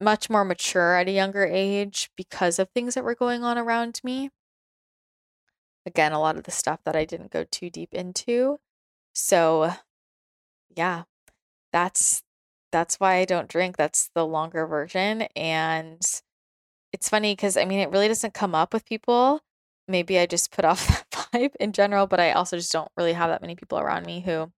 [0.00, 4.00] much more mature at a younger age because of things that were going on around
[4.04, 4.30] me.
[5.86, 8.58] Again, a lot of the stuff that I didn't go too deep into.
[9.14, 9.72] So,
[10.76, 11.04] yeah,
[11.72, 12.22] that's
[12.72, 13.76] that's why I don't drink.
[13.76, 15.22] That's the longer version.
[15.36, 16.02] And
[16.92, 19.40] it's funny because I mean, it really doesn't come up with people.
[19.88, 23.30] Maybe I just put off vibe in general, but I also just don't really have
[23.30, 24.52] that many people around me who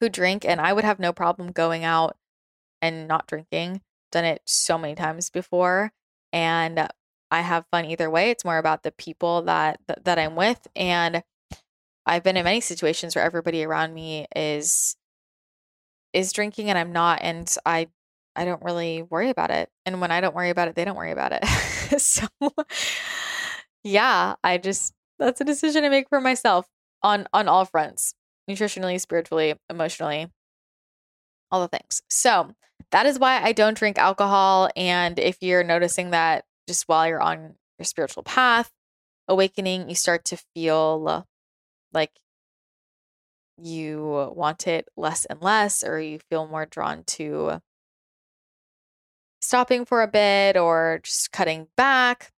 [0.00, 2.16] who drink and I would have no problem going out
[2.80, 3.82] and not drinking.
[4.12, 5.92] Done it so many times before
[6.32, 6.88] and
[7.30, 8.30] I have fun either way.
[8.30, 11.22] It's more about the people that that, that I'm with and
[12.06, 14.96] I've been in many situations where everybody around me is
[16.12, 17.88] is drinking and I'm not and I
[18.36, 19.68] I don't really worry about it.
[19.84, 21.44] And when I don't worry about it, they don't worry about it.
[22.00, 22.26] so
[23.84, 26.66] yeah, I just that's a decision I make for myself
[27.02, 28.14] on on all fronts.
[28.48, 30.28] nutritionally, spiritually, emotionally,
[31.50, 32.02] all the things.
[32.08, 32.52] So
[32.90, 34.70] that is why I don't drink alcohol.
[34.76, 38.70] And if you're noticing that just while you're on your spiritual path,
[39.28, 41.26] awakening, you start to feel
[41.92, 42.12] like
[43.60, 47.60] you want it less and less, or you feel more drawn to
[49.40, 52.32] stopping for a bit or just cutting back.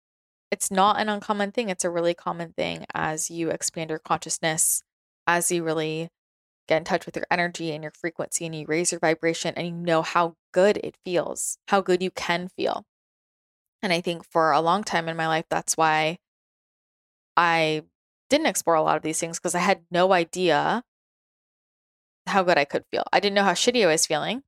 [0.52, 1.70] It's not an uncommon thing.
[1.70, 4.82] It's a really common thing as you expand your consciousness,
[5.28, 6.10] as you really
[6.68, 9.68] get in touch with your energy and your frequency and you raise your vibration and
[9.68, 12.86] you know how good it feels, how good you can feel.
[13.82, 16.18] And I think for a long time in my life, that's why
[17.38, 17.84] I
[18.30, 20.84] didn't explore a lot of these things because I had no idea
[22.28, 23.04] how good I could feel.
[23.12, 24.44] I didn't know how shitty I was feeling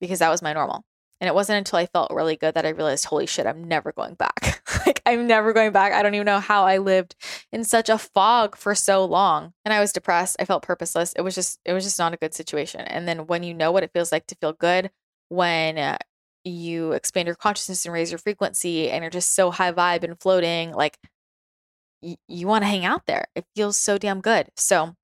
[0.00, 0.84] because that was my normal.
[1.20, 3.92] And it wasn't until I felt really good that I realized, holy shit, I'm never
[3.92, 4.62] going back.
[4.86, 5.92] like, I'm never going back.
[5.92, 7.14] I don't even know how I lived
[7.52, 9.52] in such a fog for so long.
[9.64, 10.36] And I was depressed.
[10.40, 11.12] I felt purposeless.
[11.12, 12.80] It was just, it was just not a good situation.
[12.80, 14.90] And then when you know what it feels like to feel good,
[15.28, 15.98] when uh,
[16.44, 20.18] you expand your consciousness and raise your frequency and you're just so high vibe and
[20.18, 20.98] floating, like
[22.02, 23.26] y- you want to hang out there.
[23.34, 24.48] It feels so damn good.
[24.56, 24.94] So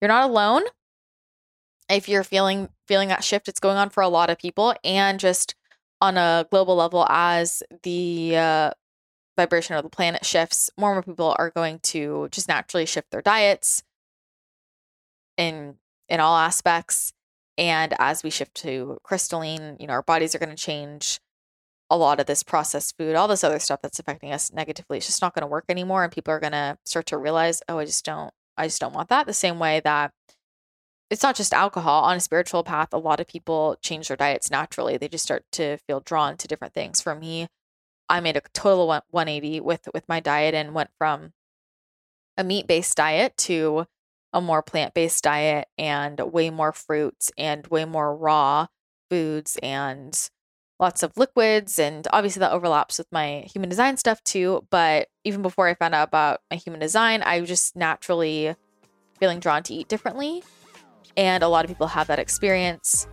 [0.00, 0.62] you're not alone
[1.88, 5.20] if you're feeling feeling that shift it's going on for a lot of people and
[5.20, 5.54] just
[6.00, 8.70] on a global level as the uh,
[9.36, 13.10] vibration of the planet shifts more and more people are going to just naturally shift
[13.10, 13.82] their diets
[15.36, 15.76] in
[16.08, 17.12] in all aspects.
[17.58, 21.20] And as we shift to crystalline you know our bodies are going to change
[21.88, 25.06] a lot of this processed food all this other stuff that's affecting us negatively it's
[25.06, 26.02] just not going to work anymore.
[26.04, 28.94] And people are going to start to realize oh i just don't i just don't
[28.94, 29.26] want that.
[29.26, 30.12] The same way that
[31.10, 34.50] it's not just alcohol on a spiritual path a lot of people change their diets
[34.50, 37.00] naturally they just start to feel drawn to different things.
[37.00, 37.48] For me
[38.08, 41.32] i made a total 180 with with my diet and went from
[42.36, 43.86] a meat-based diet to
[44.32, 48.66] a more plant-based diet and way more fruits and way more raw
[49.08, 50.28] foods and
[50.78, 55.40] lots of liquids and obviously that overlaps with my human design stuff too but even
[55.40, 58.54] before i found out about my human design i was just naturally
[59.18, 60.42] feeling drawn to eat differently
[61.16, 63.06] and a lot of people have that experience.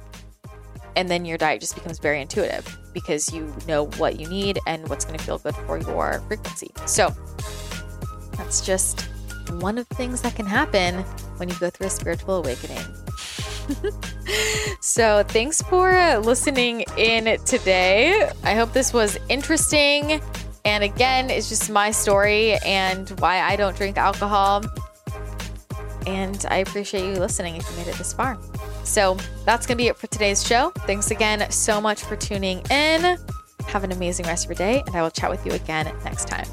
[0.95, 4.87] And then your diet just becomes very intuitive because you know what you need and
[4.89, 6.71] what's going to feel good for your frequency.
[6.85, 7.09] So
[8.37, 9.01] that's just
[9.59, 10.99] one of the things that can happen
[11.37, 12.83] when you go through a spiritual awakening.
[14.81, 18.29] so, thanks for listening in today.
[18.43, 20.21] I hope this was interesting.
[20.65, 24.63] And again, it's just my story and why I don't drink alcohol.
[26.07, 28.37] And I appreciate you listening if you made it this far.
[28.83, 30.71] So that's going to be it for today's show.
[30.79, 33.17] Thanks again so much for tuning in.
[33.67, 36.27] Have an amazing rest of your day, and I will chat with you again next
[36.27, 36.47] time.